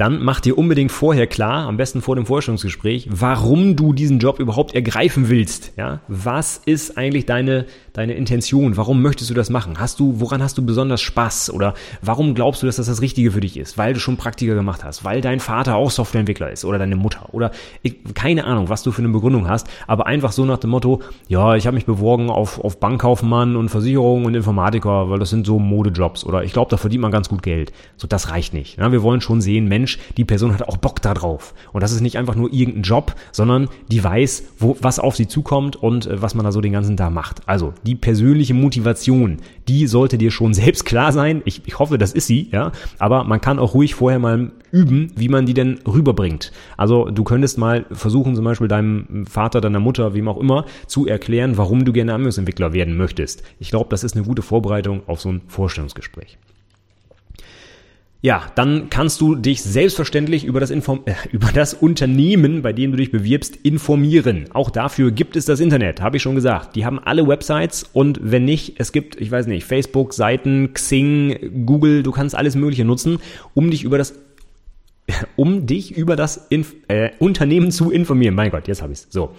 [0.00, 4.38] Dann mach dir unbedingt vorher klar, am besten vor dem Vorstellungsgespräch, warum du diesen Job
[4.38, 5.72] überhaupt ergreifen willst.
[5.76, 8.76] Ja, was ist eigentlich deine deine Intention?
[8.76, 9.78] Warum möchtest du das machen?
[9.78, 11.50] Hast du, woran hast du besonders Spaß?
[11.50, 13.78] Oder warum glaubst du, dass das das Richtige für dich ist?
[13.78, 17.32] Weil du schon Praktiker gemacht hast, weil dein Vater auch Softwareentwickler ist oder deine Mutter
[17.32, 17.50] oder
[17.82, 21.00] ich, keine Ahnung, was du für eine Begründung hast, aber einfach so nach dem Motto,
[21.28, 25.46] ja, ich habe mich beworben auf, auf Bankkaufmann und Versicherung und Informatiker, weil das sind
[25.46, 27.72] so Modejobs oder ich glaube, da verdient man ganz gut Geld.
[27.96, 28.78] So, das reicht nicht.
[28.78, 31.54] Ja, wir wollen schon sehen, Mensch, die Person hat auch Bock da drauf.
[31.72, 35.28] Und das ist nicht einfach nur irgendein Job, sondern die weiß, wo, was auf sie
[35.28, 37.48] zukommt und äh, was man da so den ganzen Tag macht.
[37.48, 39.38] Also, die persönliche Motivation,
[39.68, 41.42] die sollte dir schon selbst klar sein.
[41.44, 42.72] Ich, ich hoffe, das ist sie, ja.
[42.98, 46.52] Aber man kann auch ruhig vorher mal üben, wie man die denn rüberbringt.
[46.76, 51.06] Also du könntest mal versuchen, zum Beispiel deinem Vater, deiner Mutter, wem auch immer, zu
[51.06, 53.42] erklären, warum du gerne Anwendungsentwickler werden möchtest.
[53.58, 56.38] Ich glaube, das ist eine gute Vorbereitung auf so ein Vorstellungsgespräch.
[58.22, 62.90] Ja, dann kannst du dich selbstverständlich über das, Inform äh, über das Unternehmen, bei dem
[62.90, 64.44] du dich bewirbst, informieren.
[64.52, 66.76] Auch dafür gibt es das Internet, habe ich schon gesagt.
[66.76, 71.64] Die haben alle Websites und wenn nicht, es gibt, ich weiß nicht, Facebook, Seiten, Xing,
[71.64, 73.20] Google, du kannst alles Mögliche nutzen,
[73.54, 74.14] um dich über das
[75.36, 78.34] um dich über das Inf äh, Unternehmen zu informieren.
[78.34, 79.08] Mein Gott, jetzt habe ich's.
[79.10, 79.34] So.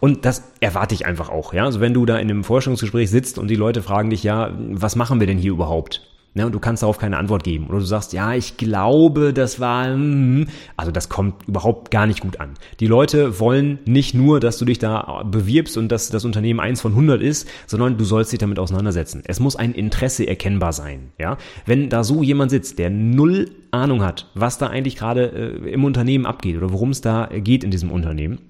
[0.00, 1.64] Und das erwarte ich einfach auch, ja.
[1.64, 4.96] Also wenn du da in einem Forschungsgespräch sitzt und die Leute fragen dich, ja, was
[4.96, 6.13] machen wir denn hier überhaupt?
[6.36, 7.68] Ne, und du kannst darauf keine Antwort geben.
[7.68, 10.48] Oder du sagst, ja, ich glaube, das war, hm.
[10.76, 12.54] also das kommt überhaupt gar nicht gut an.
[12.80, 16.80] Die Leute wollen nicht nur, dass du dich da bewirbst und dass das Unternehmen eins
[16.80, 19.22] von 100 ist, sondern du sollst dich damit auseinandersetzen.
[19.26, 21.36] Es muss ein Interesse erkennbar sein, ja.
[21.66, 25.26] Wenn da so jemand sitzt, der null Ahnung hat, was da eigentlich gerade
[25.64, 28.40] äh, im Unternehmen abgeht oder worum es da geht in diesem Unternehmen,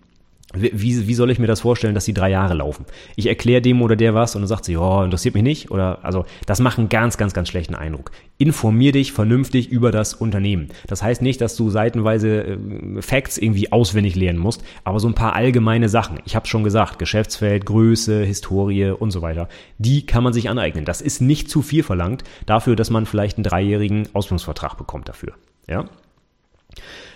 [0.55, 2.85] wie, wie soll ich mir das vorstellen, dass die drei Jahre laufen?
[3.17, 5.71] Ich erkläre dem oder der was und dann sagt sie, ja, interessiert mich nicht.
[5.71, 8.11] Oder also das macht einen ganz, ganz, ganz schlechten Eindruck.
[8.39, 10.69] Informier dich vernünftig über das Unternehmen.
[10.87, 15.15] Das heißt nicht, dass du seitenweise äh, Facts irgendwie auswendig lernen musst, aber so ein
[15.15, 16.19] paar allgemeine Sachen.
[16.25, 19.49] Ich habe schon gesagt, Geschäftsfeld, Größe, Historie und so weiter.
[19.79, 20.85] Die kann man sich aneignen.
[20.85, 25.35] Das ist nicht zu viel verlangt dafür, dass man vielleicht einen dreijährigen Ausbildungsvertrag bekommt dafür.
[25.69, 25.87] Ja.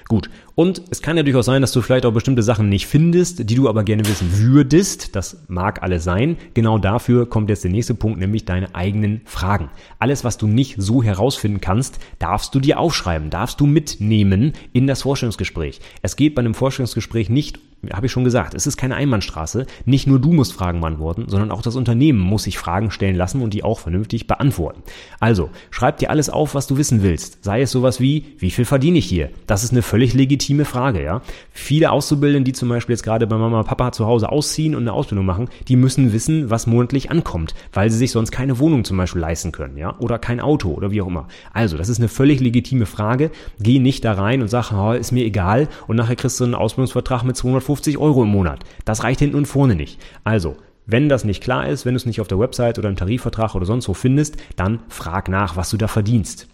[0.09, 0.31] Gut.
[0.59, 3.55] Und es kann ja durchaus sein, dass du vielleicht auch bestimmte Sachen nicht findest, die
[3.55, 5.15] du aber gerne wissen würdest.
[5.15, 6.37] Das mag alles sein.
[6.53, 9.71] Genau dafür kommt jetzt der nächste Punkt, nämlich deine eigenen Fragen.
[10.01, 14.89] Alles, was du nicht so herausfinden kannst, darfst du dir aufschreiben, darfst du mitnehmen in
[14.89, 15.79] das Vorstellungsgespräch.
[16.03, 17.61] Es geht bei einem Vorstellungsgespräch nicht
[17.93, 19.67] habe ich schon gesagt, es ist keine Einbahnstraße.
[19.85, 23.41] Nicht nur du musst Fragen beantworten, sondern auch das Unternehmen muss sich Fragen stellen lassen
[23.41, 24.83] und die auch vernünftig beantworten.
[25.21, 27.45] Also, schreib dir alles auf, was du wissen willst.
[27.45, 29.31] Sei es sowas wie, wie viel verdiene ich hier?
[29.47, 31.21] Das ist eine völlig legitime Frage, ja.
[31.53, 34.83] Viele Auszubildende, die zum Beispiel jetzt gerade bei Mama und Papa zu Hause ausziehen und
[34.83, 38.85] eine Ausbildung machen, die müssen wissen, was monatlich ankommt, weil sie sich sonst keine Wohnung
[38.85, 41.29] zum Beispiel leisten können, ja, oder kein Auto oder wie auch immer.
[41.53, 43.31] Also, das ist eine völlig legitime Frage.
[43.61, 46.55] Geh nicht da rein und sag, oh, ist mir egal und nachher kriegst du einen
[46.55, 48.65] Ausbildungsvertrag mit 200 250 Euro im Monat.
[48.85, 50.01] Das reicht hinten und vorne nicht.
[50.25, 52.97] Also, wenn das nicht klar ist, wenn du es nicht auf der Website oder im
[52.97, 56.49] Tarifvertrag oder sonst wo findest, dann frag nach, was du da verdienst.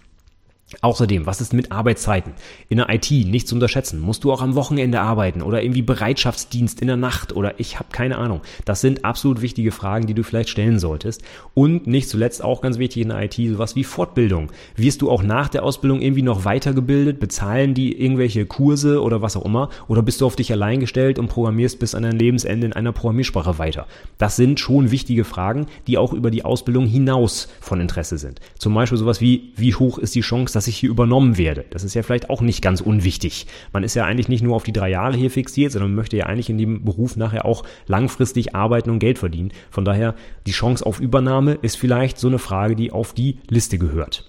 [0.81, 2.33] Außerdem, was ist mit Arbeitszeiten?
[2.69, 4.01] In der IT nicht zu unterschätzen.
[4.01, 7.91] Musst du auch am Wochenende arbeiten oder irgendwie Bereitschaftsdienst in der Nacht oder ich habe
[7.93, 8.41] keine Ahnung.
[8.65, 11.23] Das sind absolut wichtige Fragen, die du vielleicht stellen solltest.
[11.53, 14.51] Und nicht zuletzt auch ganz wichtig in der IT, sowas wie Fortbildung.
[14.75, 17.21] Wirst du auch nach der Ausbildung irgendwie noch weitergebildet?
[17.21, 19.69] Bezahlen die irgendwelche Kurse oder was auch immer?
[19.87, 22.93] Oder bist du auf dich allein gestellt und programmierst bis an dein Lebensende in einer
[22.93, 23.87] Programmiersprache weiter?
[24.17, 28.41] Das sind schon wichtige Fragen, die auch über die Ausbildung hinaus von Interesse sind.
[28.59, 31.65] Zum Beispiel sowas wie, wie hoch ist die Chance, dass ich hier übernommen werde.
[31.71, 33.47] Das ist ja vielleicht auch nicht ganz unwichtig.
[33.73, 36.17] Man ist ja eigentlich nicht nur auf die drei Jahre hier fixiert, sondern man möchte
[36.17, 39.53] ja eigentlich in dem Beruf nachher auch langfristig arbeiten und Geld verdienen.
[39.71, 40.15] Von daher,
[40.47, 44.29] die Chance auf Übernahme ist vielleicht so eine Frage, die auf die Liste gehört.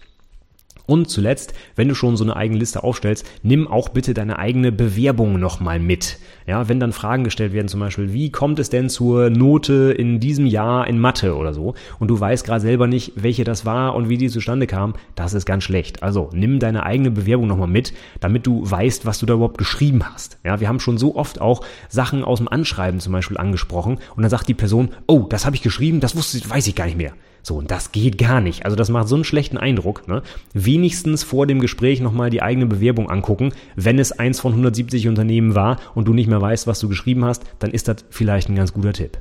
[0.86, 4.72] Und zuletzt, wenn du schon so eine eigene Liste aufstellst, nimm auch bitte deine eigene
[4.72, 6.20] Bewerbung nochmal mit.
[6.48, 10.20] Ja, wenn dann Fragen gestellt werden, zum Beispiel, wie kommt es denn zur Note in
[10.20, 13.96] diesem Jahr in Mathe oder so, und du weißt gerade selber nicht, welche das war
[13.96, 16.04] und wie die zustande kam, das ist ganz schlecht.
[16.04, 20.04] Also nimm deine eigene Bewerbung nochmal mit, damit du weißt, was du da überhaupt geschrieben
[20.04, 20.38] hast.
[20.44, 24.22] Ja, wir haben schon so oft auch Sachen aus dem Anschreiben zum Beispiel angesprochen und
[24.22, 26.98] dann sagt die Person, oh, das habe ich geschrieben, das wusste, weiß ich gar nicht
[26.98, 27.14] mehr.
[27.46, 28.66] So, und das geht gar nicht.
[28.66, 30.08] Also das macht so einen schlechten Eindruck.
[30.08, 30.24] Ne?
[30.54, 33.54] Wenigstens vor dem Gespräch nochmal die eigene Bewerbung angucken.
[33.76, 37.24] Wenn es eins von 170 Unternehmen war und du nicht mehr weißt, was du geschrieben
[37.24, 39.20] hast, dann ist das vielleicht ein ganz guter Tipp.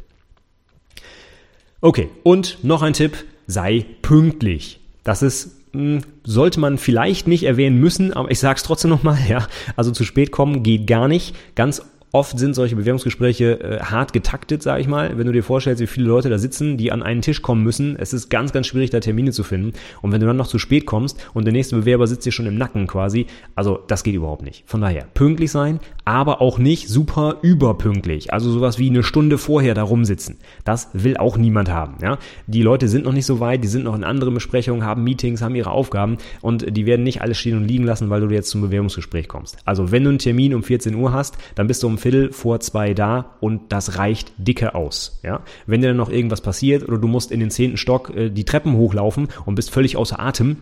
[1.83, 4.81] Okay, und noch ein Tipp, sei pünktlich.
[5.03, 9.47] Das ist hm, sollte man vielleicht nicht erwähnen müssen, aber ich sag's trotzdem nochmal, ja.
[9.77, 11.37] Also zu spät kommen geht gar nicht.
[11.57, 11.83] Ganz
[12.15, 15.19] Oft sind solche Bewerbungsgespräche äh, hart getaktet, sage ich mal.
[15.19, 17.97] Wenn du dir vorstellst, wie viele Leute da sitzen, die an einen Tisch kommen müssen,
[17.99, 19.73] es ist ganz, ganz schwierig, da Termine zu finden.
[20.01, 22.47] Und wenn du dann noch zu spät kommst und der nächste Bewerber sitzt dir schon
[22.47, 24.62] im Nacken quasi, also das geht überhaupt nicht.
[24.67, 28.33] Von daher, pünktlich sein, aber auch nicht super überpünktlich.
[28.33, 30.37] Also sowas wie eine Stunde vorher da rumsitzen.
[30.65, 31.97] Das will auch niemand haben.
[32.01, 32.19] Ja?
[32.47, 35.43] Die Leute sind noch nicht so weit, die sind noch in anderen Besprechungen, haben Meetings,
[35.43, 38.51] haben ihre Aufgaben und die werden nicht alles stehen und liegen lassen, weil du jetzt
[38.51, 39.57] zum Bewerbungsgespräch kommst.
[39.65, 42.61] Also wenn du einen Termin um 14 Uhr hast, dann bist du um Viertel vor
[42.61, 45.21] zwei da und das reicht dicke aus.
[45.23, 45.41] Ja?
[45.67, 48.45] Wenn dir dann noch irgendwas passiert oder du musst in den zehnten Stock äh, die
[48.45, 50.57] Treppen hochlaufen und bist völlig außer Atem,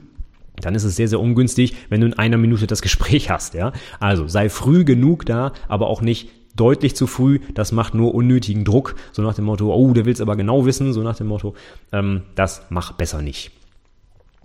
[0.61, 3.55] dann ist es sehr, sehr ungünstig, wenn du in einer Minute das Gespräch hast.
[3.55, 3.73] Ja?
[3.99, 8.65] Also sei früh genug da, aber auch nicht deutlich zu früh, das macht nur unnötigen
[8.65, 11.27] Druck, so nach dem Motto, oh, der will es aber genau wissen, so nach dem
[11.27, 11.57] Motto,
[11.91, 13.51] ähm, das mach besser nicht.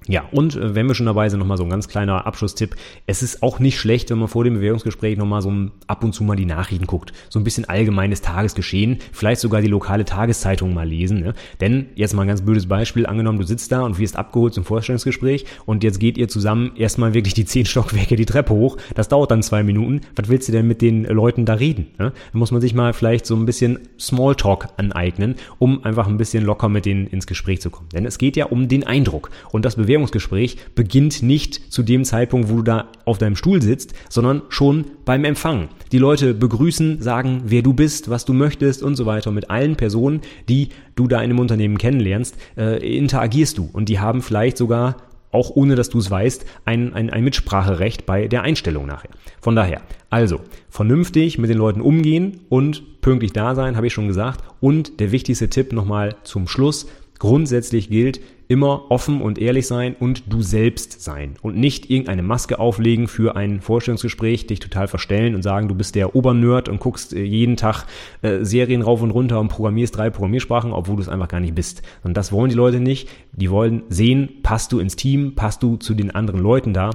[0.07, 2.75] Ja, und äh, wenn wir schon dabei sind, nochmal so ein ganz kleiner Abschlusstipp.
[3.05, 5.53] Es ist auch nicht schlecht, wenn man vor dem Bewerbungsgespräch nochmal so
[5.87, 7.13] ab und zu mal die Nachrichten guckt.
[7.29, 11.19] So ein bisschen allgemeines Tagesgeschehen, vielleicht sogar die lokale Tageszeitung mal lesen.
[11.19, 11.33] Ne?
[11.59, 14.63] Denn jetzt mal ein ganz blödes Beispiel, angenommen, du sitzt da und wirst abgeholt zum
[14.63, 18.77] Vorstellungsgespräch und jetzt geht ihr zusammen erstmal wirklich die zehn Stockwerke die Treppe hoch.
[18.95, 20.01] Das dauert dann zwei Minuten.
[20.15, 21.87] Was willst du denn mit den Leuten da reden?
[21.97, 22.13] Ne?
[22.31, 26.45] Da muss man sich mal vielleicht so ein bisschen Smalltalk aneignen, um einfach ein bisschen
[26.45, 27.89] locker mit denen ins Gespräch zu kommen.
[27.89, 29.29] Denn es geht ja um den Eindruck.
[29.51, 33.61] Und das Bewerbungsgespräch Bewerbungsgespräch beginnt nicht zu dem Zeitpunkt, wo du da auf deinem Stuhl
[33.61, 35.69] sitzt, sondern schon beim Empfang.
[35.91, 39.31] Die Leute begrüßen, sagen, wer du bist, was du möchtest und so weiter.
[39.31, 43.69] Mit allen Personen, die du da in einem Unternehmen kennenlernst, äh, interagierst du.
[43.73, 44.97] Und die haben vielleicht sogar
[45.31, 49.09] auch ohne dass du es weißt, ein, ein, ein Mitspracherecht bei der Einstellung nachher.
[49.41, 50.39] Von daher, also
[50.69, 54.43] vernünftig mit den Leuten umgehen und pünktlich da sein, habe ich schon gesagt.
[54.61, 56.87] Und der wichtigste Tipp nochmal zum Schluss.
[57.19, 62.59] Grundsätzlich gilt, immer offen und ehrlich sein und du selbst sein und nicht irgendeine Maske
[62.59, 67.13] auflegen für ein Vorstellungsgespräch, dich total verstellen und sagen, du bist der Obernerd und guckst
[67.13, 67.85] äh, jeden Tag
[68.21, 71.55] äh, Serien rauf und runter und programmierst drei Programmiersprachen, obwohl du es einfach gar nicht
[71.55, 71.81] bist.
[72.03, 73.09] Und das wollen die Leute nicht.
[73.33, 76.91] Die wollen sehen, passt du ins Team, passt du zu den anderen Leuten da.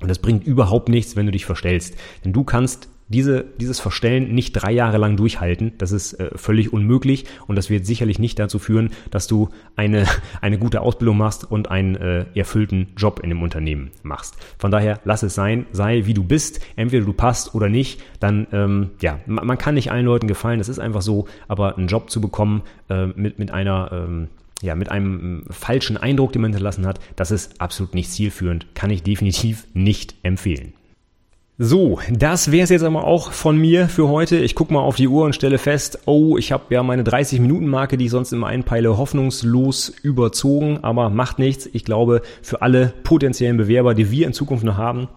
[0.00, 1.96] Und das bringt überhaupt nichts, wenn du dich verstellst.
[2.24, 5.72] Denn du kannst diese, dieses Verstellen nicht drei Jahre lang durchhalten.
[5.78, 10.06] Das ist äh, völlig unmöglich und das wird sicherlich nicht dazu führen, dass du eine,
[10.40, 14.36] eine gute Ausbildung machst und einen äh, erfüllten Job in dem Unternehmen machst.
[14.58, 16.60] Von daher lass es sein, sei wie du bist.
[16.76, 20.58] Entweder du passt oder nicht, dann ähm, ja, man, man kann nicht allen Leuten gefallen,
[20.58, 24.28] das ist einfach so, aber einen Job zu bekommen äh, mit, mit einer ähm,
[24.62, 28.90] ja, mit einem falschen Eindruck, den man hinterlassen hat, das ist absolut nicht zielführend, kann
[28.90, 30.74] ich definitiv nicht empfehlen.
[31.62, 34.38] So, das wäre es jetzt aber auch von mir für heute.
[34.38, 37.98] Ich gucke mal auf die Uhr und stelle fest, oh, ich habe ja meine 30-Minuten-Marke,
[37.98, 41.68] die ich sonst immer einpeile, hoffnungslos überzogen, aber macht nichts.
[41.74, 45.08] Ich glaube, für alle potenziellen Bewerber, die wir in Zukunft noch haben,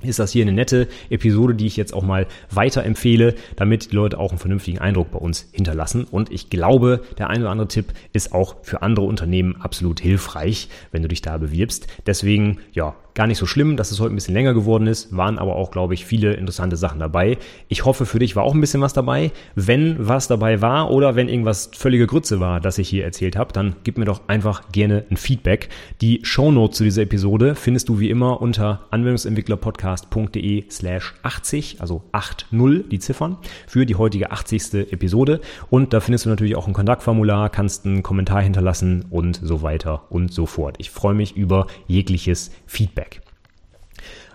[0.00, 4.18] ist das hier eine nette Episode, die ich jetzt auch mal weiterempfehle, damit die Leute
[4.18, 6.04] auch einen vernünftigen Eindruck bei uns hinterlassen.
[6.10, 10.70] Und ich glaube, der ein oder andere Tipp ist auch für andere Unternehmen absolut hilfreich,
[10.92, 11.88] wenn du dich da bewirbst.
[12.06, 15.38] Deswegen, ja, Gar nicht so schlimm, dass es heute ein bisschen länger geworden ist, waren
[15.38, 17.38] aber auch, glaube ich, viele interessante Sachen dabei.
[17.68, 19.32] Ich hoffe, für dich war auch ein bisschen was dabei.
[19.54, 23.52] Wenn was dabei war oder wenn irgendwas völlige Grütze war, das ich hier erzählt habe,
[23.52, 25.68] dann gib mir doch einfach gerne ein Feedback.
[26.00, 32.48] Die Shownotes zu dieser Episode findest du wie immer unter anwendungsentwicklerpodcast.de slash 80, also 80
[32.90, 34.92] die Ziffern, für die heutige 80.
[34.92, 35.40] Episode.
[35.68, 40.02] Und da findest du natürlich auch ein Kontaktformular, kannst einen Kommentar hinterlassen und so weiter
[40.10, 40.76] und so fort.
[40.78, 43.09] Ich freue mich über jegliches Feedback.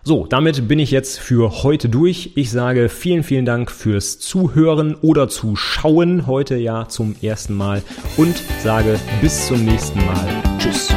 [0.08, 2.34] So, damit bin ich jetzt für heute durch.
[2.36, 7.82] Ich sage vielen, vielen Dank fürs Zuhören oder Zuschauen heute ja zum ersten Mal
[8.16, 10.44] und sage bis zum nächsten Mal.
[10.60, 10.94] Tschüss.